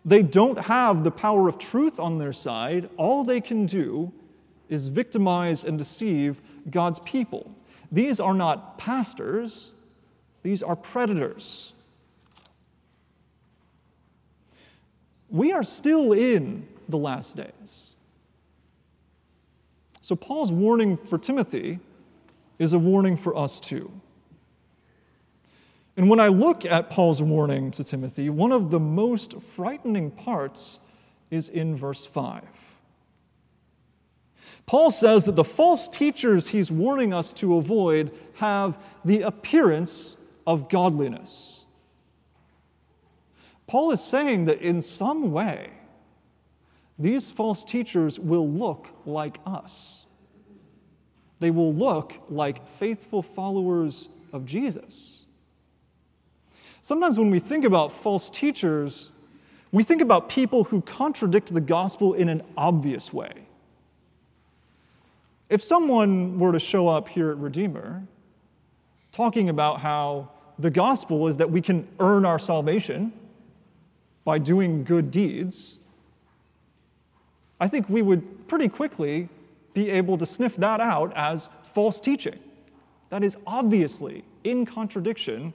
They 0.04 0.22
don't 0.22 0.58
have 0.58 1.04
the 1.04 1.10
power 1.10 1.48
of 1.48 1.58
truth 1.58 2.00
on 2.00 2.18
their 2.18 2.32
side. 2.32 2.88
All 2.96 3.24
they 3.24 3.40
can 3.40 3.66
do 3.66 4.12
is 4.68 4.88
victimize 4.88 5.64
and 5.64 5.78
deceive 5.78 6.40
God's 6.70 6.98
people. 7.00 7.54
These 7.90 8.20
are 8.20 8.34
not 8.34 8.78
pastors, 8.78 9.72
these 10.42 10.62
are 10.62 10.76
predators. 10.76 11.72
We 15.28 15.52
are 15.52 15.62
still 15.62 16.12
in 16.12 16.68
the 16.88 16.98
last 16.98 17.36
days. 17.36 17.94
So, 20.02 20.14
Paul's 20.14 20.52
warning 20.52 20.96
for 20.96 21.16
Timothy 21.16 21.78
is 22.58 22.72
a 22.72 22.78
warning 22.78 23.16
for 23.16 23.36
us 23.36 23.58
too. 23.60 23.90
And 25.96 26.08
when 26.08 26.20
I 26.20 26.28
look 26.28 26.64
at 26.64 26.90
Paul's 26.90 27.22
warning 27.22 27.70
to 27.72 27.84
Timothy, 27.84 28.30
one 28.30 28.52
of 28.52 28.70
the 28.70 28.80
most 28.80 29.40
frightening 29.40 30.10
parts 30.10 30.80
is 31.30 31.48
in 31.48 31.76
verse 31.76 32.06
5. 32.06 32.42
Paul 34.66 34.90
says 34.90 35.24
that 35.24 35.36
the 35.36 35.44
false 35.44 35.88
teachers 35.88 36.48
he's 36.48 36.70
warning 36.70 37.12
us 37.12 37.32
to 37.34 37.56
avoid 37.56 38.12
have 38.34 38.78
the 39.04 39.22
appearance 39.22 40.16
of 40.46 40.68
godliness. 40.68 41.64
Paul 43.66 43.92
is 43.92 44.02
saying 44.02 44.46
that 44.46 44.60
in 44.60 44.82
some 44.82 45.32
way, 45.32 45.70
these 46.98 47.30
false 47.30 47.64
teachers 47.64 48.18
will 48.18 48.48
look 48.48 48.88
like 49.06 49.38
us. 49.46 50.06
They 51.40 51.50
will 51.50 51.74
look 51.74 52.14
like 52.28 52.68
faithful 52.68 53.22
followers 53.22 54.08
of 54.32 54.46
Jesus. 54.46 55.24
Sometimes 56.80 57.18
when 57.18 57.30
we 57.30 57.38
think 57.38 57.64
about 57.64 57.92
false 57.92 58.30
teachers, 58.30 59.10
we 59.72 59.82
think 59.82 60.02
about 60.02 60.28
people 60.28 60.64
who 60.64 60.82
contradict 60.82 61.52
the 61.52 61.60
gospel 61.60 62.14
in 62.14 62.28
an 62.28 62.42
obvious 62.56 63.12
way. 63.12 63.46
If 65.48 65.62
someone 65.62 66.38
were 66.38 66.52
to 66.52 66.60
show 66.60 66.88
up 66.88 67.08
here 67.08 67.30
at 67.30 67.36
Redeemer 67.36 68.02
talking 69.10 69.48
about 69.48 69.80
how 69.80 70.30
the 70.58 70.70
gospel 70.70 71.28
is 71.28 71.36
that 71.36 71.50
we 71.50 71.60
can 71.60 71.86
earn 72.00 72.24
our 72.24 72.38
salvation, 72.38 73.12
by 74.24 74.38
doing 74.38 74.84
good 74.84 75.10
deeds, 75.10 75.78
I 77.60 77.68
think 77.68 77.88
we 77.88 78.02
would 78.02 78.48
pretty 78.48 78.68
quickly 78.68 79.28
be 79.74 79.90
able 79.90 80.18
to 80.18 80.26
sniff 80.26 80.56
that 80.56 80.80
out 80.80 81.12
as 81.16 81.50
false 81.64 82.00
teaching. 82.00 82.38
That 83.10 83.24
is 83.24 83.36
obviously 83.46 84.24
in 84.44 84.66
contradiction 84.66 85.54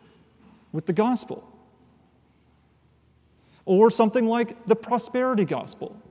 with 0.71 0.85
the 0.85 0.93
gospel. 0.93 1.43
Or 3.65 3.91
something 3.91 4.25
like 4.27 4.65
the 4.65 4.75
prosperity 4.75 5.45
gospel 5.45 6.01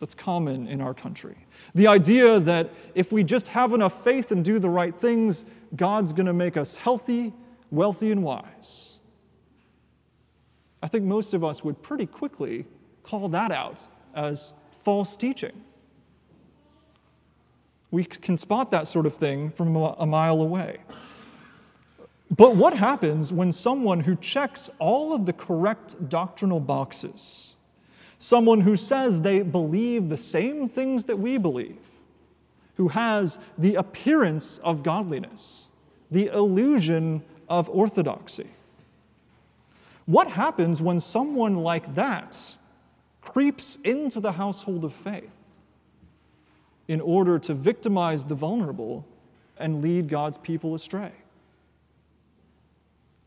that's 0.00 0.14
common 0.14 0.68
in 0.68 0.80
our 0.80 0.94
country. 0.94 1.36
The 1.74 1.86
idea 1.86 2.40
that 2.40 2.70
if 2.94 3.12
we 3.12 3.24
just 3.24 3.48
have 3.48 3.72
enough 3.72 4.04
faith 4.04 4.30
and 4.32 4.44
do 4.44 4.58
the 4.58 4.70
right 4.70 4.94
things, 4.94 5.44
God's 5.76 6.12
going 6.12 6.26
to 6.26 6.32
make 6.32 6.56
us 6.56 6.76
healthy, 6.76 7.32
wealthy, 7.70 8.12
and 8.12 8.22
wise. 8.22 8.94
I 10.82 10.86
think 10.86 11.04
most 11.04 11.34
of 11.34 11.42
us 11.44 11.64
would 11.64 11.82
pretty 11.82 12.06
quickly 12.06 12.64
call 13.02 13.28
that 13.30 13.50
out 13.50 13.84
as 14.14 14.52
false 14.82 15.16
teaching. 15.16 15.52
We 17.90 18.04
can 18.04 18.38
spot 18.38 18.70
that 18.70 18.86
sort 18.86 19.06
of 19.06 19.14
thing 19.14 19.50
from 19.50 19.74
a 19.74 20.06
mile 20.06 20.40
away. 20.40 20.78
But 22.30 22.54
what 22.54 22.74
happens 22.74 23.32
when 23.32 23.50
someone 23.50 24.00
who 24.00 24.14
checks 24.16 24.70
all 24.78 25.14
of 25.14 25.24
the 25.24 25.32
correct 25.32 26.08
doctrinal 26.08 26.60
boxes, 26.60 27.54
someone 28.18 28.60
who 28.60 28.76
says 28.76 29.20
they 29.20 29.42
believe 29.42 30.08
the 30.08 30.16
same 30.16 30.68
things 30.68 31.04
that 31.04 31.18
we 31.18 31.38
believe, 31.38 31.78
who 32.76 32.88
has 32.88 33.38
the 33.56 33.76
appearance 33.76 34.58
of 34.58 34.82
godliness, 34.82 35.68
the 36.10 36.26
illusion 36.26 37.22
of 37.48 37.68
orthodoxy, 37.68 38.48
what 40.06 40.30
happens 40.30 40.80
when 40.80 40.98
someone 41.00 41.56
like 41.56 41.94
that 41.94 42.56
creeps 43.20 43.76
into 43.84 44.20
the 44.20 44.32
household 44.32 44.84
of 44.84 44.94
faith 44.94 45.36
in 46.88 47.02
order 47.02 47.38
to 47.38 47.52
victimize 47.52 48.24
the 48.24 48.34
vulnerable 48.34 49.04
and 49.58 49.82
lead 49.82 50.08
God's 50.08 50.38
people 50.38 50.74
astray? 50.74 51.12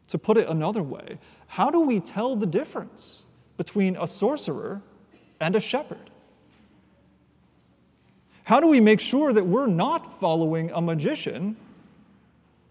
To 0.07 0.17
put 0.17 0.37
it 0.37 0.49
another 0.49 0.81
way, 0.81 1.19
how 1.45 1.69
do 1.69 1.81
we 1.81 1.99
tell 1.99 2.35
the 2.35 2.47
difference 2.47 3.25
between 3.61 3.95
a 3.95 4.07
sorcerer 4.07 4.81
and 5.39 5.55
a 5.55 5.59
shepherd? 5.59 6.09
How 8.43 8.59
do 8.59 8.67
we 8.67 8.79
make 8.79 8.99
sure 8.99 9.31
that 9.33 9.45
we're 9.45 9.67
not 9.67 10.19
following 10.19 10.71
a 10.71 10.81
magician 10.81 11.55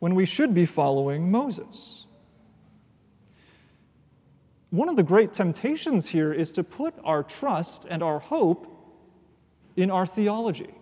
when 0.00 0.16
we 0.16 0.26
should 0.26 0.52
be 0.52 0.66
following 0.66 1.30
Moses? 1.30 2.06
One 4.70 4.88
of 4.88 4.96
the 4.96 5.04
great 5.04 5.32
temptations 5.32 6.08
here 6.08 6.32
is 6.32 6.50
to 6.52 6.64
put 6.64 6.92
our 7.04 7.22
trust 7.22 7.86
and 7.88 8.02
our 8.02 8.18
hope 8.18 8.66
in 9.76 9.92
our 9.92 10.06
theology 10.06 10.74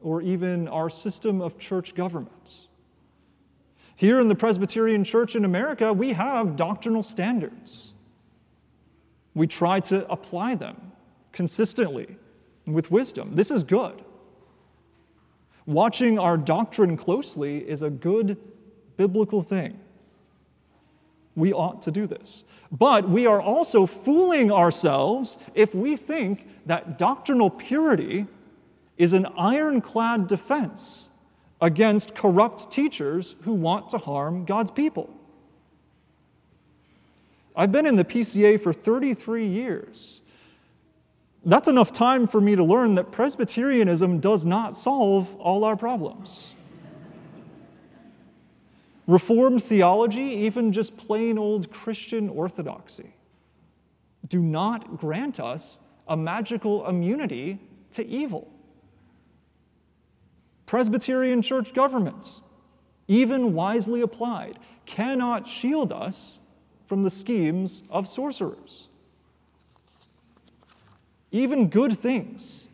or 0.00 0.22
even 0.22 0.66
our 0.66 0.88
system 0.88 1.42
of 1.42 1.58
church 1.58 1.94
governments. 1.94 2.68
Here 3.96 4.18
in 4.18 4.28
the 4.28 4.34
Presbyterian 4.34 5.04
Church 5.04 5.36
in 5.36 5.44
America, 5.44 5.92
we 5.92 6.14
have 6.14 6.56
doctrinal 6.56 7.02
standards. 7.02 7.92
We 9.38 9.46
try 9.46 9.78
to 9.80 10.04
apply 10.10 10.56
them 10.56 10.90
consistently 11.30 12.16
with 12.66 12.90
wisdom. 12.90 13.36
This 13.36 13.52
is 13.52 13.62
good. 13.62 14.02
Watching 15.64 16.18
our 16.18 16.36
doctrine 16.36 16.96
closely 16.96 17.58
is 17.58 17.82
a 17.82 17.88
good 17.88 18.36
biblical 18.96 19.40
thing. 19.40 19.78
We 21.36 21.52
ought 21.52 21.82
to 21.82 21.92
do 21.92 22.08
this. 22.08 22.42
But 22.72 23.08
we 23.08 23.28
are 23.28 23.40
also 23.40 23.86
fooling 23.86 24.50
ourselves 24.50 25.38
if 25.54 25.72
we 25.72 25.94
think 25.94 26.44
that 26.66 26.98
doctrinal 26.98 27.48
purity 27.48 28.26
is 28.96 29.12
an 29.12 29.26
ironclad 29.36 30.26
defense 30.26 31.10
against 31.60 32.16
corrupt 32.16 32.72
teachers 32.72 33.36
who 33.42 33.52
want 33.52 33.88
to 33.90 33.98
harm 33.98 34.44
God's 34.44 34.72
people. 34.72 35.14
I've 37.58 37.72
been 37.72 37.86
in 37.86 37.96
the 37.96 38.04
PCA 38.04 38.60
for 38.60 38.72
33 38.72 39.44
years. 39.44 40.20
That's 41.44 41.66
enough 41.66 41.90
time 41.90 42.28
for 42.28 42.40
me 42.40 42.54
to 42.54 42.62
learn 42.62 42.94
that 42.94 43.10
Presbyterianism 43.10 44.20
does 44.20 44.44
not 44.44 44.76
solve 44.76 45.34
all 45.40 45.64
our 45.64 45.76
problems. 45.76 46.52
Reformed 49.08 49.64
theology, 49.64 50.20
even 50.20 50.72
just 50.72 50.96
plain 50.96 51.36
old 51.36 51.72
Christian 51.72 52.28
orthodoxy, 52.28 53.12
do 54.28 54.40
not 54.40 54.96
grant 54.98 55.40
us 55.40 55.80
a 56.06 56.16
magical 56.16 56.86
immunity 56.86 57.58
to 57.90 58.06
evil. 58.06 58.46
Presbyterian 60.66 61.42
church 61.42 61.74
governments, 61.74 62.40
even 63.08 63.52
wisely 63.54 64.02
applied, 64.02 64.60
cannot 64.86 65.48
shield 65.48 65.92
us 65.92 66.38
from 66.88 67.04
the 67.04 67.10
schemes 67.10 67.84
of 67.90 68.08
sorcerers. 68.08 68.88
Even 71.30 71.68
good 71.68 71.96
things 71.96 72.66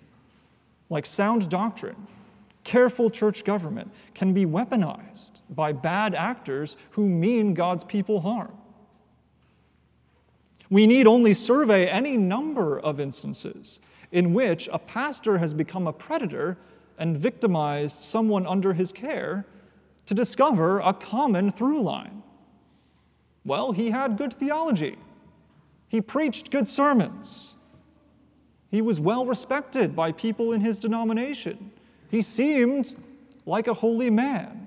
like 0.88 1.05
sound 1.05 1.50
doctrine 1.50 2.07
Careful 2.64 3.11
church 3.11 3.44
government 3.44 3.90
can 4.14 4.33
be 4.33 4.46
weaponized 4.46 5.42
by 5.50 5.72
bad 5.72 6.14
actors 6.14 6.79
who 6.92 7.07
mean 7.07 7.53
God's 7.53 7.85
people 7.85 8.20
harm. 8.20 8.53
We 10.70 10.87
need 10.87 11.07
only 11.07 11.35
survey 11.35 11.87
any 11.87 12.16
number 12.16 12.81
of 12.81 12.98
instances 12.98 13.81
in 14.12 14.33
which 14.33 14.68
a 14.72 14.79
pastor 14.79 15.38
has 15.38 15.53
become 15.53 15.87
a 15.87 15.92
predator 15.92 16.57
and 16.98 17.18
victimized 17.18 17.96
someone 17.96 18.46
under 18.46 18.72
his 18.72 18.90
care 18.90 19.44
to 20.07 20.14
discover 20.14 20.81
a 20.81 20.94
common 20.94 21.50
through 21.50 21.83
line. 21.83 22.22
Well, 23.44 23.72
he 23.72 23.90
had 23.90 24.16
good 24.16 24.33
theology, 24.33 24.96
he 25.88 26.00
preached 26.00 26.50
good 26.50 26.66
sermons, 26.66 27.54
he 28.70 28.83
was 28.83 28.98
well 28.98 29.24
respected 29.24 29.94
by 29.94 30.11
people 30.11 30.52
in 30.52 30.61
his 30.61 30.78
denomination. 30.80 31.70
He 32.11 32.22
seemed 32.22 32.96
like 33.46 33.68
a 33.68 33.74
holy 33.74 34.11
man. 34.11 34.66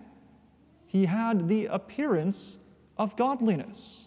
He 0.86 1.06
had 1.06 1.50
the 1.50 1.66
appearance 1.66 2.60
of 2.98 3.18
godliness. 3.18 4.06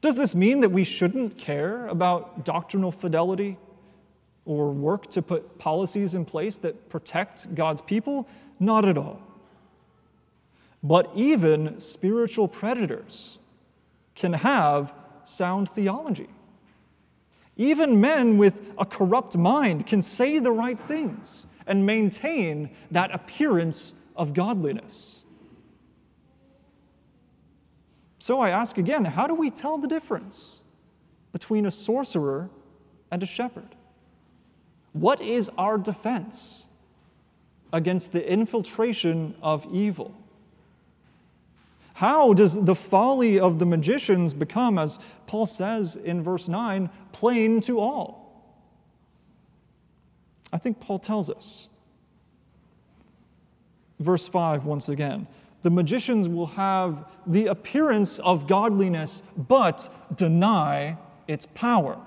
Does 0.00 0.16
this 0.16 0.34
mean 0.34 0.60
that 0.60 0.70
we 0.70 0.84
shouldn't 0.84 1.38
care 1.38 1.86
about 1.86 2.44
doctrinal 2.44 2.90
fidelity 2.90 3.58
or 4.44 4.72
work 4.72 5.08
to 5.10 5.22
put 5.22 5.58
policies 5.58 6.14
in 6.14 6.24
place 6.24 6.56
that 6.58 6.88
protect 6.88 7.54
God's 7.54 7.80
people? 7.80 8.26
Not 8.58 8.86
at 8.86 8.98
all. 8.98 9.20
But 10.82 11.10
even 11.14 11.78
spiritual 11.80 12.48
predators 12.48 13.38
can 14.14 14.32
have 14.32 14.92
sound 15.24 15.68
theology. 15.68 16.28
Even 17.56 18.00
men 18.00 18.38
with 18.38 18.62
a 18.78 18.84
corrupt 18.84 19.36
mind 19.36 19.86
can 19.86 20.02
say 20.02 20.38
the 20.38 20.50
right 20.50 20.80
things 20.88 21.46
and 21.66 21.86
maintain 21.86 22.70
that 22.90 23.14
appearance 23.14 23.94
of 24.16 24.34
godliness. 24.34 25.22
So 28.18 28.40
I 28.40 28.50
ask 28.50 28.78
again 28.78 29.04
how 29.04 29.26
do 29.26 29.34
we 29.34 29.50
tell 29.50 29.78
the 29.78 29.88
difference 29.88 30.62
between 31.32 31.66
a 31.66 31.70
sorcerer 31.70 32.50
and 33.10 33.22
a 33.22 33.26
shepherd? 33.26 33.74
What 34.92 35.20
is 35.20 35.50
our 35.56 35.78
defense 35.78 36.66
against 37.72 38.12
the 38.12 38.30
infiltration 38.30 39.34
of 39.42 39.66
evil? 39.72 40.14
How 41.94 42.32
does 42.32 42.64
the 42.64 42.74
folly 42.74 43.38
of 43.38 43.58
the 43.58 43.66
magicians 43.66 44.34
become, 44.34 44.78
as 44.78 44.98
Paul 45.26 45.46
says 45.46 45.96
in 45.96 46.22
verse 46.22 46.48
9, 46.48 46.90
plain 47.12 47.60
to 47.62 47.78
all? 47.78 48.22
I 50.52 50.58
think 50.58 50.80
Paul 50.80 50.98
tells 50.98 51.30
us. 51.30 51.68
Verse 53.98 54.26
5, 54.26 54.64
once 54.64 54.88
again 54.88 55.26
the 55.62 55.70
magicians 55.70 56.28
will 56.28 56.46
have 56.46 57.08
the 57.26 57.46
appearance 57.46 58.18
of 58.18 58.46
godliness, 58.46 59.22
but 59.36 59.88
deny 60.16 60.98
its 61.28 61.46
power. 61.46 61.98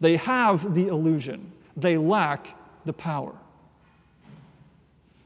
They 0.00 0.16
have 0.16 0.74
the 0.74 0.88
illusion, 0.88 1.52
they 1.76 1.96
lack 1.96 2.58
the 2.84 2.92
power. 2.92 3.34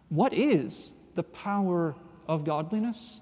What 0.08 0.32
is 0.32 0.92
the 1.16 1.24
power 1.24 1.96
of 2.28 2.44
godliness? 2.44 3.20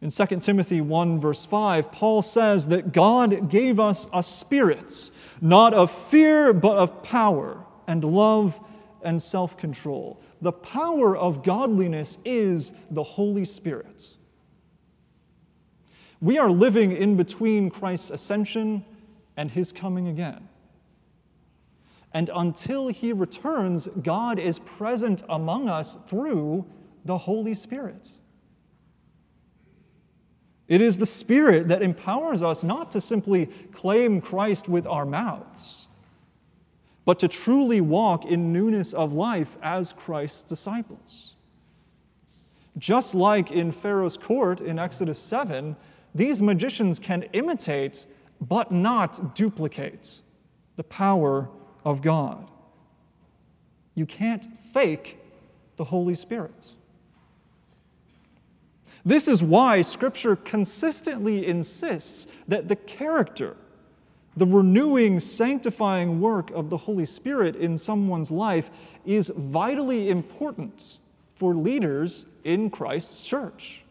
In 0.00 0.10
2 0.10 0.26
Timothy 0.40 0.80
1, 0.80 1.18
verse 1.18 1.44
5, 1.44 1.90
Paul 1.90 2.22
says 2.22 2.68
that 2.68 2.92
God 2.92 3.50
gave 3.50 3.80
us 3.80 4.06
a 4.12 4.22
spirit, 4.22 5.10
not 5.40 5.74
of 5.74 5.90
fear, 5.90 6.52
but 6.52 6.76
of 6.76 7.02
power 7.02 7.64
and 7.86 8.04
love 8.04 8.60
and 9.02 9.20
self 9.20 9.56
control. 9.56 10.20
The 10.40 10.52
power 10.52 11.16
of 11.16 11.42
godliness 11.42 12.18
is 12.24 12.72
the 12.90 13.02
Holy 13.02 13.44
Spirit. 13.44 14.14
We 16.20 16.38
are 16.38 16.50
living 16.50 16.92
in 16.92 17.16
between 17.16 17.70
Christ's 17.70 18.10
ascension 18.10 18.84
and 19.36 19.50
his 19.50 19.72
coming 19.72 20.08
again. 20.08 20.48
And 22.18 22.32
until 22.34 22.88
he 22.88 23.12
returns, 23.12 23.86
God 23.86 24.40
is 24.40 24.58
present 24.58 25.22
among 25.28 25.68
us 25.68 25.98
through 26.08 26.66
the 27.04 27.16
Holy 27.16 27.54
Spirit. 27.54 28.10
It 30.66 30.80
is 30.80 30.96
the 30.96 31.06
Spirit 31.06 31.68
that 31.68 31.80
empowers 31.80 32.42
us 32.42 32.64
not 32.64 32.90
to 32.90 33.00
simply 33.00 33.46
claim 33.70 34.20
Christ 34.20 34.68
with 34.68 34.84
our 34.84 35.06
mouths, 35.06 35.86
but 37.04 37.20
to 37.20 37.28
truly 37.28 37.80
walk 37.80 38.24
in 38.24 38.52
newness 38.52 38.92
of 38.92 39.12
life 39.12 39.56
as 39.62 39.92
Christ's 39.92 40.42
disciples. 40.42 41.36
Just 42.76 43.14
like 43.14 43.52
in 43.52 43.70
Pharaoh's 43.70 44.16
court 44.16 44.60
in 44.60 44.76
Exodus 44.76 45.20
7, 45.20 45.76
these 46.12 46.42
magicians 46.42 46.98
can 46.98 47.22
imitate 47.32 48.06
but 48.40 48.72
not 48.72 49.36
duplicate 49.36 50.20
the 50.74 50.82
power 50.82 51.48
of 51.88 52.02
God. 52.02 52.46
You 53.94 54.04
can't 54.04 54.46
fake 54.74 55.16
the 55.76 55.84
Holy 55.84 56.14
Spirit. 56.14 56.72
This 59.06 59.26
is 59.26 59.42
why 59.42 59.80
Scripture 59.80 60.36
consistently 60.36 61.46
insists 61.46 62.26
that 62.46 62.68
the 62.68 62.76
character, 62.76 63.56
the 64.36 64.46
renewing, 64.46 65.18
sanctifying 65.18 66.20
work 66.20 66.50
of 66.50 66.68
the 66.68 66.76
Holy 66.76 67.06
Spirit 67.06 67.56
in 67.56 67.78
someone's 67.78 68.30
life 68.30 68.70
is 69.06 69.30
vitally 69.30 70.10
important 70.10 70.98
for 71.36 71.54
leaders 71.54 72.26
in 72.44 72.68
Christ's 72.68 73.22
church. 73.22 73.82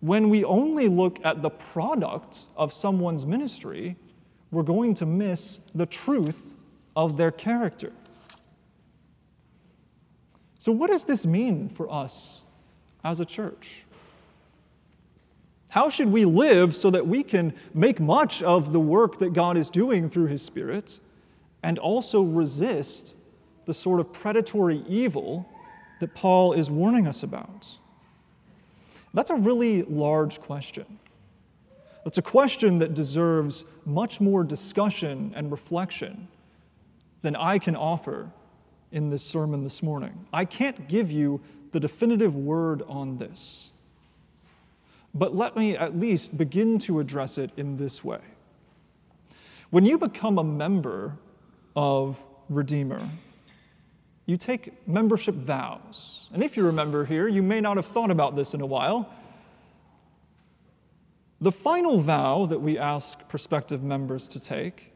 When 0.00 0.30
we 0.30 0.42
only 0.42 0.88
look 0.88 1.24
at 1.24 1.42
the 1.42 1.50
product 1.50 2.48
of 2.56 2.72
someone's 2.72 3.24
ministry, 3.24 3.94
we're 4.56 4.62
going 4.62 4.94
to 4.94 5.04
miss 5.04 5.60
the 5.74 5.84
truth 5.84 6.54
of 6.96 7.18
their 7.18 7.30
character. 7.30 7.92
So, 10.56 10.72
what 10.72 10.90
does 10.90 11.04
this 11.04 11.26
mean 11.26 11.68
for 11.68 11.92
us 11.92 12.44
as 13.04 13.20
a 13.20 13.26
church? 13.26 13.82
How 15.68 15.90
should 15.90 16.10
we 16.10 16.24
live 16.24 16.74
so 16.74 16.88
that 16.88 17.06
we 17.06 17.22
can 17.22 17.52
make 17.74 18.00
much 18.00 18.42
of 18.42 18.72
the 18.72 18.80
work 18.80 19.18
that 19.18 19.34
God 19.34 19.58
is 19.58 19.68
doing 19.68 20.08
through 20.08 20.28
His 20.28 20.40
Spirit 20.40 21.00
and 21.62 21.78
also 21.78 22.22
resist 22.22 23.12
the 23.66 23.74
sort 23.74 24.00
of 24.00 24.10
predatory 24.10 24.82
evil 24.88 25.46
that 26.00 26.14
Paul 26.14 26.54
is 26.54 26.70
warning 26.70 27.06
us 27.06 27.22
about? 27.22 27.68
That's 29.12 29.30
a 29.30 29.36
really 29.36 29.82
large 29.82 30.40
question. 30.40 30.86
It's 32.06 32.18
a 32.18 32.22
question 32.22 32.78
that 32.78 32.94
deserves 32.94 33.64
much 33.84 34.20
more 34.20 34.44
discussion 34.44 35.32
and 35.34 35.50
reflection 35.50 36.28
than 37.22 37.34
I 37.34 37.58
can 37.58 37.74
offer 37.74 38.30
in 38.92 39.10
this 39.10 39.24
sermon 39.24 39.64
this 39.64 39.82
morning. 39.82 40.26
I 40.32 40.44
can't 40.44 40.86
give 40.86 41.10
you 41.10 41.40
the 41.72 41.80
definitive 41.80 42.36
word 42.36 42.82
on 42.86 43.18
this. 43.18 43.72
But 45.14 45.34
let 45.34 45.56
me 45.56 45.76
at 45.76 45.98
least 45.98 46.38
begin 46.38 46.78
to 46.80 47.00
address 47.00 47.38
it 47.38 47.50
in 47.56 47.76
this 47.76 48.04
way. 48.04 48.20
When 49.70 49.84
you 49.84 49.98
become 49.98 50.38
a 50.38 50.44
member 50.44 51.16
of 51.74 52.22
Redeemer, 52.48 53.10
you 54.26 54.36
take 54.36 54.86
membership 54.86 55.34
vows. 55.34 56.28
And 56.32 56.44
if 56.44 56.56
you 56.56 56.64
remember 56.64 57.04
here, 57.04 57.26
you 57.26 57.42
may 57.42 57.60
not 57.60 57.76
have 57.76 57.86
thought 57.86 58.12
about 58.12 58.36
this 58.36 58.54
in 58.54 58.60
a 58.60 58.66
while. 58.66 59.10
The 61.46 61.52
final 61.52 62.00
vow 62.00 62.46
that 62.46 62.60
we 62.60 62.76
ask 62.76 63.28
prospective 63.28 63.80
members 63.80 64.26
to 64.30 64.40
take 64.40 64.92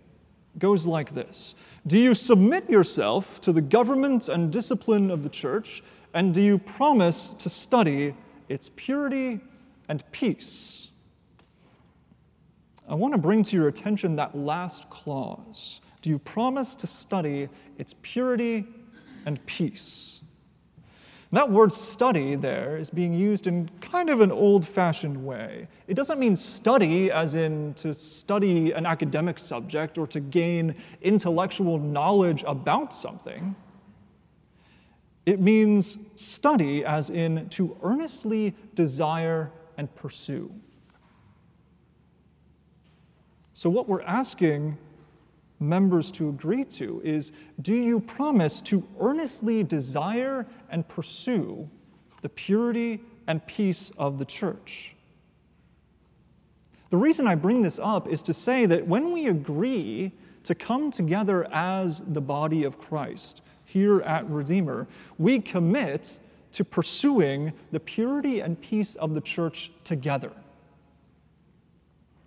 goes 0.58 0.84
like 0.84 1.14
this 1.14 1.54
Do 1.86 1.96
you 1.96 2.12
submit 2.12 2.68
yourself 2.68 3.40
to 3.42 3.52
the 3.52 3.60
government 3.60 4.28
and 4.28 4.50
discipline 4.50 5.12
of 5.12 5.22
the 5.22 5.28
church 5.28 5.80
and 6.12 6.34
do 6.34 6.42
you 6.42 6.58
promise 6.58 7.28
to 7.38 7.48
study 7.48 8.16
its 8.48 8.68
purity 8.74 9.38
and 9.88 10.02
peace? 10.10 10.88
I 12.88 12.94
want 12.94 13.14
to 13.14 13.18
bring 13.18 13.44
to 13.44 13.54
your 13.54 13.68
attention 13.68 14.16
that 14.16 14.36
last 14.36 14.90
clause. 14.90 15.80
Do 16.02 16.10
you 16.10 16.18
promise 16.18 16.74
to 16.74 16.88
study 16.88 17.48
its 17.78 17.94
purity 18.02 18.66
and 19.24 19.46
peace? 19.46 20.20
That 21.32 21.48
word 21.48 21.72
study 21.72 22.34
there 22.34 22.76
is 22.76 22.90
being 22.90 23.14
used 23.14 23.46
in 23.46 23.70
kind 23.80 24.10
of 24.10 24.20
an 24.20 24.32
old 24.32 24.66
fashioned 24.66 25.24
way. 25.24 25.68
It 25.86 25.94
doesn't 25.94 26.18
mean 26.18 26.34
study 26.34 27.12
as 27.12 27.36
in 27.36 27.74
to 27.74 27.94
study 27.94 28.72
an 28.72 28.84
academic 28.84 29.38
subject 29.38 29.96
or 29.96 30.08
to 30.08 30.18
gain 30.18 30.74
intellectual 31.02 31.78
knowledge 31.78 32.42
about 32.46 32.92
something. 32.92 33.54
It 35.24 35.38
means 35.38 35.98
study, 36.16 36.84
as 36.84 37.10
in 37.10 37.48
to 37.50 37.76
earnestly 37.82 38.54
desire 38.74 39.52
and 39.76 39.94
pursue. 39.94 40.52
So, 43.52 43.70
what 43.70 43.86
we're 43.86 44.02
asking 44.02 44.78
members 45.60 46.10
to 46.10 46.30
agree 46.30 46.64
to 46.64 47.00
is 47.04 47.30
do 47.60 47.74
you 47.74 48.00
promise 48.00 48.60
to 48.60 48.82
earnestly 48.98 49.62
desire 49.62 50.46
and 50.70 50.88
pursue 50.88 51.68
the 52.22 52.28
purity 52.28 53.00
and 53.26 53.46
peace 53.46 53.92
of 53.98 54.18
the 54.18 54.24
church? 54.24 54.96
The 56.88 56.96
reason 56.96 57.28
I 57.28 57.36
bring 57.36 57.62
this 57.62 57.78
up 57.78 58.08
is 58.08 58.22
to 58.22 58.34
say 58.34 58.66
that 58.66 58.86
when 58.86 59.12
we 59.12 59.28
agree 59.28 60.12
to 60.42 60.54
come 60.54 60.90
together 60.90 61.46
as 61.52 62.00
the 62.00 62.20
body 62.20 62.64
of 62.64 62.78
Christ, 62.78 63.42
here 63.64 64.00
at 64.00 64.28
Redeemer, 64.28 64.88
we 65.18 65.38
commit 65.38 66.18
to 66.52 66.64
pursuing 66.64 67.52
the 67.70 67.78
purity 67.78 68.40
and 68.40 68.60
peace 68.60 68.96
of 68.96 69.14
the 69.14 69.20
church 69.20 69.70
together. 69.84 70.32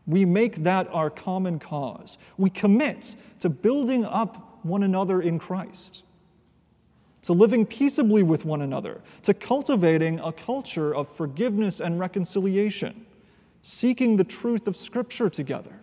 We 0.05 0.25
make 0.25 0.63
that 0.63 0.87
our 0.91 1.09
common 1.09 1.59
cause. 1.59 2.17
We 2.37 2.49
commit 2.49 3.15
to 3.39 3.49
building 3.49 4.05
up 4.05 4.59
one 4.63 4.83
another 4.83 5.21
in 5.21 5.39
Christ, 5.39 6.03
to 7.23 7.33
living 7.33 7.65
peaceably 7.65 8.23
with 8.23 8.45
one 8.45 8.61
another, 8.61 9.01
to 9.23 9.33
cultivating 9.33 10.19
a 10.19 10.31
culture 10.31 10.93
of 10.93 11.07
forgiveness 11.09 11.79
and 11.79 11.99
reconciliation, 11.99 13.05
seeking 13.61 14.17
the 14.17 14.23
truth 14.23 14.67
of 14.67 14.75
Scripture 14.75 15.29
together. 15.29 15.79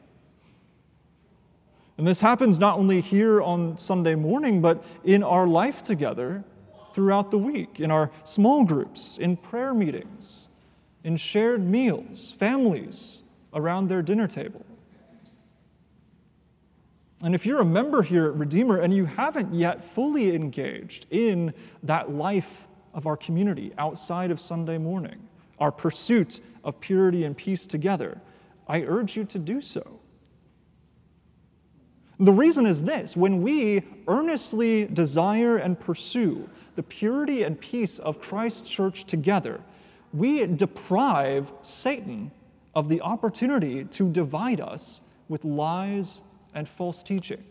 And 1.97 2.07
this 2.07 2.21
happens 2.21 2.59
not 2.59 2.79
only 2.79 3.01
here 3.01 3.43
on 3.43 3.77
Sunday 3.77 4.15
morning, 4.15 4.63
but 4.63 4.83
in 5.05 5.23
our 5.23 5.47
life 5.47 5.83
together 5.83 6.45
throughout 6.93 7.31
the 7.31 7.39
week, 7.39 7.79
in 7.79 7.91
our 7.91 8.11
small 8.25 8.65
groups, 8.65 9.19
in 9.19 9.37
prayer 9.37 9.75
meetings, 9.75 10.49
in 11.05 11.17
shared 11.17 11.63
meals, 11.63 12.33
families 12.33 13.20
around 13.55 13.89
their 13.89 14.03
dinner 14.03 14.27
table. 14.27 14.65
And 17.23 17.35
if 17.35 17.45
you're 17.45 17.61
a 17.61 17.65
member 17.65 18.03
here 18.03 18.27
at 18.27 18.35
Redeemer 18.35 18.79
and 18.79 18.95
you 18.95 19.05
haven't 19.05 19.53
yet 19.53 19.85
fully 19.85 20.35
engaged 20.35 21.07
in 21.11 21.53
that 21.83 22.11
life 22.11 22.67
of 22.95 23.07
our 23.07 23.17
community 23.17 23.73
outside 23.77 24.31
of 24.31 24.41
Sunday 24.41 24.79
morning, 24.79 25.29
our 25.59 25.71
pursuit 25.71 26.41
of 26.65 26.81
purity 26.81 27.25
and 27.25 27.37
peace 27.37 27.67
together, 27.67 28.21
I 28.67 28.83
urge 28.83 29.17
you 29.17 29.25
to 29.25 29.39
do 29.39 29.61
so. 29.61 30.01
The 32.19 32.33
reason 32.33 32.67
is 32.67 32.83
this 32.83 33.17
when 33.17 33.43
we 33.43 33.83
earnestly 34.09 34.87
desire 34.87 35.57
and 35.57 35.79
pursue 35.79 36.49
the 36.77 36.83
purity 36.83 37.43
and 37.43 37.61
peace 37.61 37.99
of 37.99 38.21
Christ's 38.21 38.69
church 38.69 39.05
together, 39.05 39.61
we 40.13 40.47
deprive 40.47 41.53
Satan 41.63 42.31
of 42.75 42.89
the 42.89 43.01
opportunity 43.01 43.85
to 43.85 44.11
divide 44.11 44.61
us 44.61 45.03
with 45.29 45.45
lies 45.45 46.23
and 46.55 46.69
false 46.69 47.03
teaching. 47.03 47.43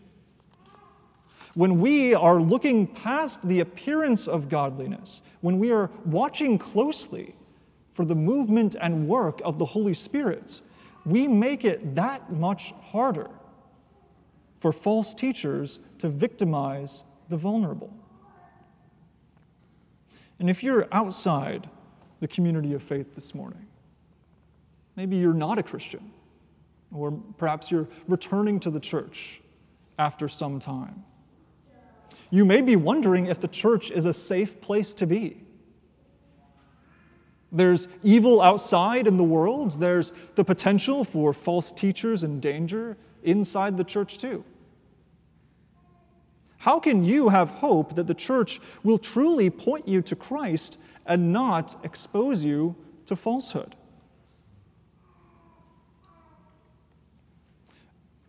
When 1.54 1.80
we 1.80 2.14
are 2.14 2.40
looking 2.40 2.86
past 2.86 3.46
the 3.46 3.60
appearance 3.60 4.28
of 4.28 4.48
godliness, 4.48 5.20
when 5.40 5.58
we 5.58 5.72
are 5.72 5.90
watching 6.04 6.58
closely 6.58 7.34
for 7.92 8.04
the 8.04 8.14
movement 8.14 8.76
and 8.80 9.08
work 9.08 9.40
of 9.44 9.58
the 9.58 9.64
Holy 9.64 9.94
Spirit, 9.94 10.60
we 11.04 11.26
make 11.26 11.64
it 11.64 11.94
that 11.94 12.32
much 12.32 12.72
harder 12.82 13.30
for 14.60 14.72
false 14.72 15.12
teachers 15.12 15.80
to 15.98 16.08
victimize 16.08 17.04
the 17.28 17.36
vulnerable. 17.36 17.92
And 20.38 20.48
if 20.48 20.62
you're 20.62 20.86
outside 20.92 21.68
the 22.20 22.28
community 22.28 22.74
of 22.74 22.82
faith 22.82 23.14
this 23.14 23.34
morning, 23.34 23.66
maybe 25.00 25.16
you're 25.16 25.32
not 25.32 25.58
a 25.58 25.62
Christian, 25.62 26.10
or 26.92 27.10
perhaps 27.38 27.70
you're 27.70 27.88
returning 28.06 28.60
to 28.60 28.68
the 28.68 28.78
church 28.78 29.40
after 29.98 30.28
some 30.28 30.60
time. 30.60 31.02
You 32.28 32.44
may 32.44 32.60
be 32.60 32.76
wondering 32.76 33.24
if 33.24 33.40
the 33.40 33.48
church 33.48 33.90
is 33.90 34.04
a 34.04 34.12
safe 34.12 34.60
place 34.60 34.92
to 34.92 35.06
be. 35.06 35.42
There's 37.50 37.88
evil 38.02 38.42
outside 38.42 39.06
in 39.06 39.16
the 39.16 39.24
world, 39.24 39.80
there's 39.80 40.12
the 40.34 40.44
potential 40.44 41.02
for 41.02 41.32
false 41.32 41.72
teachers 41.72 42.22
and 42.22 42.42
danger 42.42 42.98
inside 43.22 43.78
the 43.78 43.84
church, 43.84 44.18
too. 44.18 44.44
How 46.58 46.78
can 46.78 47.06
you 47.06 47.30
have 47.30 47.48
hope 47.52 47.94
that 47.94 48.06
the 48.06 48.12
church 48.28 48.60
will 48.82 48.98
truly 48.98 49.48
point 49.48 49.88
you 49.88 50.02
to 50.02 50.14
Christ 50.14 50.76
and 51.06 51.32
not 51.32 51.74
expose 51.84 52.44
you 52.44 52.76
to 53.06 53.16
falsehood? 53.16 53.76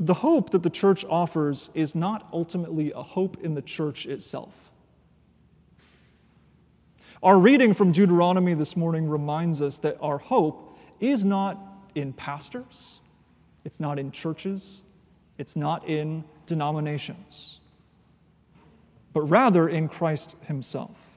The 0.01 0.15
hope 0.15 0.49
that 0.49 0.63
the 0.63 0.69
church 0.71 1.05
offers 1.05 1.69
is 1.75 1.93
not 1.93 2.27
ultimately 2.33 2.91
a 2.91 3.03
hope 3.03 3.37
in 3.43 3.53
the 3.53 3.61
church 3.61 4.07
itself. 4.07 4.71
Our 7.21 7.37
reading 7.37 7.75
from 7.75 7.91
Deuteronomy 7.91 8.55
this 8.55 8.75
morning 8.75 9.07
reminds 9.07 9.61
us 9.61 9.77
that 9.79 9.99
our 10.01 10.17
hope 10.17 10.75
is 10.99 11.23
not 11.23 11.59
in 11.93 12.13
pastors, 12.13 12.99
it's 13.63 13.79
not 13.79 13.99
in 13.99 14.11
churches, 14.11 14.85
it's 15.37 15.55
not 15.55 15.87
in 15.87 16.23
denominations, 16.47 17.59
but 19.13 19.21
rather 19.21 19.69
in 19.69 19.87
Christ 19.87 20.35
Himself. 20.47 21.11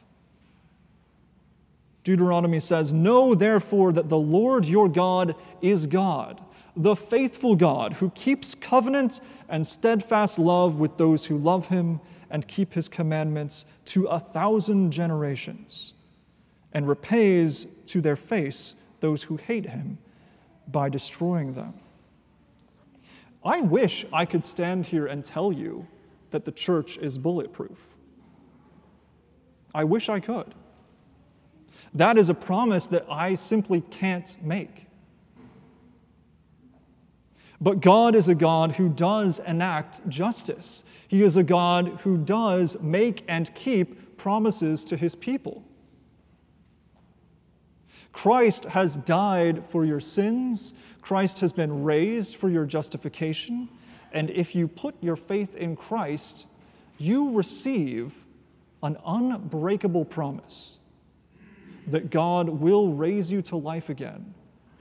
Deuteronomy 2.04 2.60
says, 2.60 2.92
Know 2.92 3.34
therefore 3.34 3.92
that 3.92 4.10
the 4.10 4.18
Lord 4.18 4.66
your 4.66 4.90
God 4.90 5.34
is 5.62 5.86
God, 5.86 6.43
the 6.76 6.96
faithful 6.96 7.56
God 7.56 7.94
who 7.94 8.10
keeps 8.10 8.54
covenant 8.54 9.20
and 9.48 9.66
steadfast 9.66 10.38
love 10.38 10.78
with 10.78 10.96
those 10.96 11.26
who 11.26 11.38
love 11.38 11.66
Him 11.66 12.00
and 12.30 12.46
keep 12.48 12.74
His 12.74 12.88
commandments 12.88 13.64
to 13.86 14.06
a 14.06 14.18
thousand 14.18 14.90
generations 14.90 15.94
and 16.72 16.88
repays 16.88 17.66
to 17.86 18.00
their 18.00 18.16
face 18.16 18.74
those 19.00 19.22
who 19.22 19.36
hate 19.36 19.66
him 19.66 19.98
by 20.68 20.88
destroying 20.88 21.54
them. 21.54 21.74
I 23.44 23.60
wish 23.60 24.04
I 24.12 24.24
could 24.24 24.44
stand 24.44 24.86
here 24.86 25.06
and 25.06 25.24
tell 25.24 25.52
you 25.52 25.86
that 26.30 26.44
the 26.44 26.52
church 26.52 26.96
is 26.96 27.18
bulletproof. 27.18 27.78
I 29.74 29.84
wish 29.84 30.08
I 30.08 30.20
could. 30.20 30.54
That 31.92 32.16
is 32.16 32.30
a 32.30 32.34
promise 32.34 32.86
that 32.88 33.04
I 33.08 33.34
simply 33.34 33.82
can't 33.82 34.36
make. 34.42 34.83
But 37.60 37.80
God 37.80 38.14
is 38.14 38.28
a 38.28 38.34
God 38.34 38.72
who 38.72 38.88
does 38.88 39.38
enact 39.38 40.06
justice. 40.08 40.84
He 41.08 41.22
is 41.22 41.36
a 41.36 41.42
God 41.42 42.00
who 42.02 42.16
does 42.16 42.80
make 42.80 43.24
and 43.28 43.54
keep 43.54 44.16
promises 44.16 44.84
to 44.84 44.96
his 44.96 45.14
people. 45.14 45.64
Christ 48.12 48.64
has 48.66 48.96
died 48.96 49.64
for 49.66 49.84
your 49.84 50.00
sins, 50.00 50.72
Christ 51.02 51.40
has 51.40 51.52
been 51.52 51.82
raised 51.84 52.36
for 52.36 52.48
your 52.48 52.64
justification, 52.64 53.68
and 54.12 54.30
if 54.30 54.54
you 54.54 54.68
put 54.68 54.94
your 55.02 55.16
faith 55.16 55.56
in 55.56 55.74
Christ, 55.76 56.46
you 56.96 57.32
receive 57.32 58.14
an 58.82 58.96
unbreakable 59.04 60.04
promise 60.04 60.78
that 61.88 62.10
God 62.10 62.48
will 62.48 62.92
raise 62.92 63.30
you 63.30 63.42
to 63.42 63.56
life 63.56 63.88
again 63.88 64.32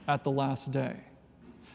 at 0.06 0.22
the 0.24 0.30
last 0.30 0.70
day. 0.70 0.96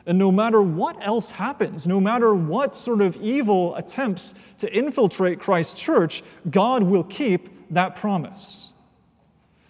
And 0.06 0.18
no 0.18 0.32
matter 0.32 0.62
what 0.62 0.98
else 1.06 1.30
happens, 1.30 1.86
no 1.86 2.00
matter 2.00 2.34
what 2.34 2.76
sort 2.76 3.02
of 3.02 3.16
evil 3.18 3.76
attempts 3.76 4.34
to 4.60 4.74
infiltrate 4.74 5.40
Christ's 5.40 5.80
church, 5.80 6.24
God 6.50 6.84
will 6.84 7.04
keep 7.04 7.50
that 7.72 7.96
promise. 7.96 8.74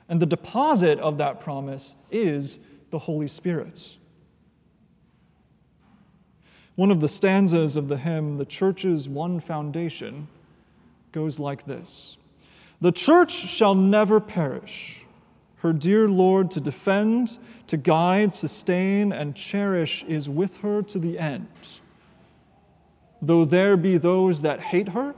And 0.07 0.21
the 0.21 0.25
deposit 0.25 0.99
of 0.99 1.17
that 1.17 1.39
promise 1.39 1.95
is 2.11 2.59
the 2.89 2.99
Holy 2.99 3.27
Spirit. 3.27 3.95
One 6.75 6.91
of 6.91 7.01
the 7.01 7.09
stanzas 7.09 7.75
of 7.75 7.89
the 7.89 7.97
hymn, 7.97 8.37
The 8.37 8.45
Church's 8.45 9.09
One 9.09 9.39
Foundation, 9.39 10.27
goes 11.11 11.39
like 11.39 11.65
this 11.65 12.17
The 12.81 12.91
church 12.91 13.31
shall 13.31 13.75
never 13.75 14.19
perish, 14.19 15.05
her 15.59 15.73
dear 15.73 16.07
Lord 16.07 16.51
to 16.51 16.59
defend, 16.59 17.37
to 17.67 17.77
guide, 17.77 18.33
sustain, 18.33 19.11
and 19.11 19.35
cherish 19.35 20.03
is 20.03 20.29
with 20.29 20.57
her 20.57 20.81
to 20.83 20.99
the 20.99 21.19
end. 21.19 21.47
Though 23.21 23.45
there 23.45 23.75
be 23.75 23.97
those 23.97 24.41
that 24.41 24.59
hate 24.61 24.89
her, 24.89 25.15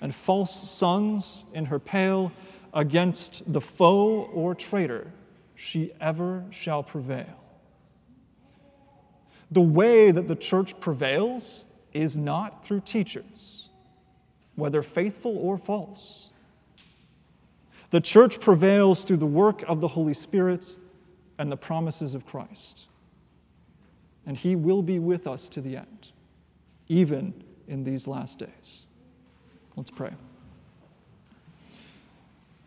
and 0.00 0.14
false 0.14 0.70
sons 0.70 1.44
in 1.54 1.66
her 1.66 1.78
pale, 1.78 2.30
against 2.74 3.50
the 3.50 3.60
foe 3.60 4.24
or 4.32 4.54
traitor, 4.54 5.10
she 5.54 5.92
ever 6.00 6.44
shall 6.50 6.82
prevail. 6.82 7.42
The 9.50 9.62
way 9.62 10.10
that 10.10 10.28
the 10.28 10.36
church 10.36 10.78
prevails 10.78 11.64
is 11.94 12.16
not 12.16 12.64
through 12.64 12.82
teachers, 12.82 13.70
whether 14.54 14.82
faithful 14.82 15.36
or 15.38 15.56
false. 15.56 16.28
The 17.90 18.00
church 18.00 18.40
prevails 18.40 19.04
through 19.04 19.16
the 19.18 19.26
work 19.26 19.62
of 19.66 19.80
the 19.80 19.88
Holy 19.88 20.14
Spirit 20.14 20.76
and 21.38 21.50
the 21.50 21.56
promises 21.56 22.14
of 22.14 22.26
Christ. 22.26 22.86
And 24.26 24.36
He 24.36 24.56
will 24.56 24.82
be 24.82 24.98
with 24.98 25.26
us 25.26 25.48
to 25.50 25.60
the 25.60 25.76
end, 25.76 26.12
even 26.88 27.32
in 27.66 27.84
these 27.84 28.06
last 28.06 28.38
days. 28.38 28.82
Let's 29.76 29.90
pray. 29.90 30.10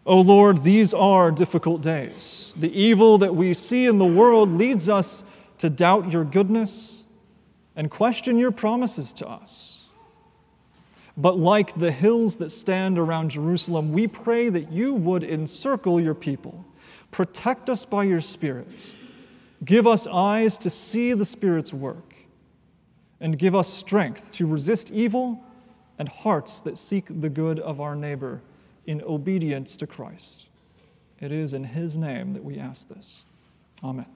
O 0.05 0.17
oh 0.17 0.21
Lord, 0.21 0.63
these 0.63 0.93
are 0.93 1.29
difficult 1.29 1.81
days. 1.81 2.55
The 2.57 2.73
evil 2.73 3.19
that 3.19 3.35
we 3.35 3.53
see 3.53 3.85
in 3.85 3.99
the 3.99 4.05
world 4.05 4.49
leads 4.49 4.89
us 4.89 5.23
to 5.59 5.69
doubt 5.69 6.11
your 6.11 6.23
goodness 6.23 7.03
and 7.75 7.91
question 7.91 8.39
your 8.39 8.51
promises 8.51 9.13
to 9.13 9.27
us. 9.27 9.80
But 11.21 11.37
like 11.37 11.75
the 11.75 11.91
hills 11.91 12.37
that 12.37 12.49
stand 12.49 12.97
around 12.97 13.29
Jerusalem, 13.29 13.93
we 13.93 14.07
pray 14.07 14.49
that 14.49 14.71
you 14.71 14.95
would 14.95 15.23
encircle 15.23 16.01
your 16.01 16.15
people, 16.15 16.65
protect 17.11 17.69
us 17.69 17.85
by 17.85 18.05
your 18.05 18.21
Spirit, 18.21 18.91
give 19.63 19.85
us 19.85 20.07
eyes 20.07 20.57
to 20.57 20.71
see 20.71 21.13
the 21.13 21.25
Spirit's 21.25 21.71
work, 21.71 22.15
and 23.19 23.37
give 23.37 23.53
us 23.53 23.71
strength 23.71 24.31
to 24.31 24.47
resist 24.47 24.89
evil 24.89 25.43
and 25.99 26.09
hearts 26.09 26.59
that 26.61 26.75
seek 26.75 27.05
the 27.07 27.29
good 27.29 27.59
of 27.59 27.79
our 27.79 27.95
neighbor 27.95 28.41
in 28.87 29.03
obedience 29.03 29.75
to 29.75 29.85
Christ. 29.85 30.47
It 31.19 31.31
is 31.31 31.53
in 31.53 31.65
His 31.65 31.95
name 31.95 32.33
that 32.33 32.43
we 32.43 32.57
ask 32.57 32.89
this. 32.89 33.25
Amen. 33.83 34.07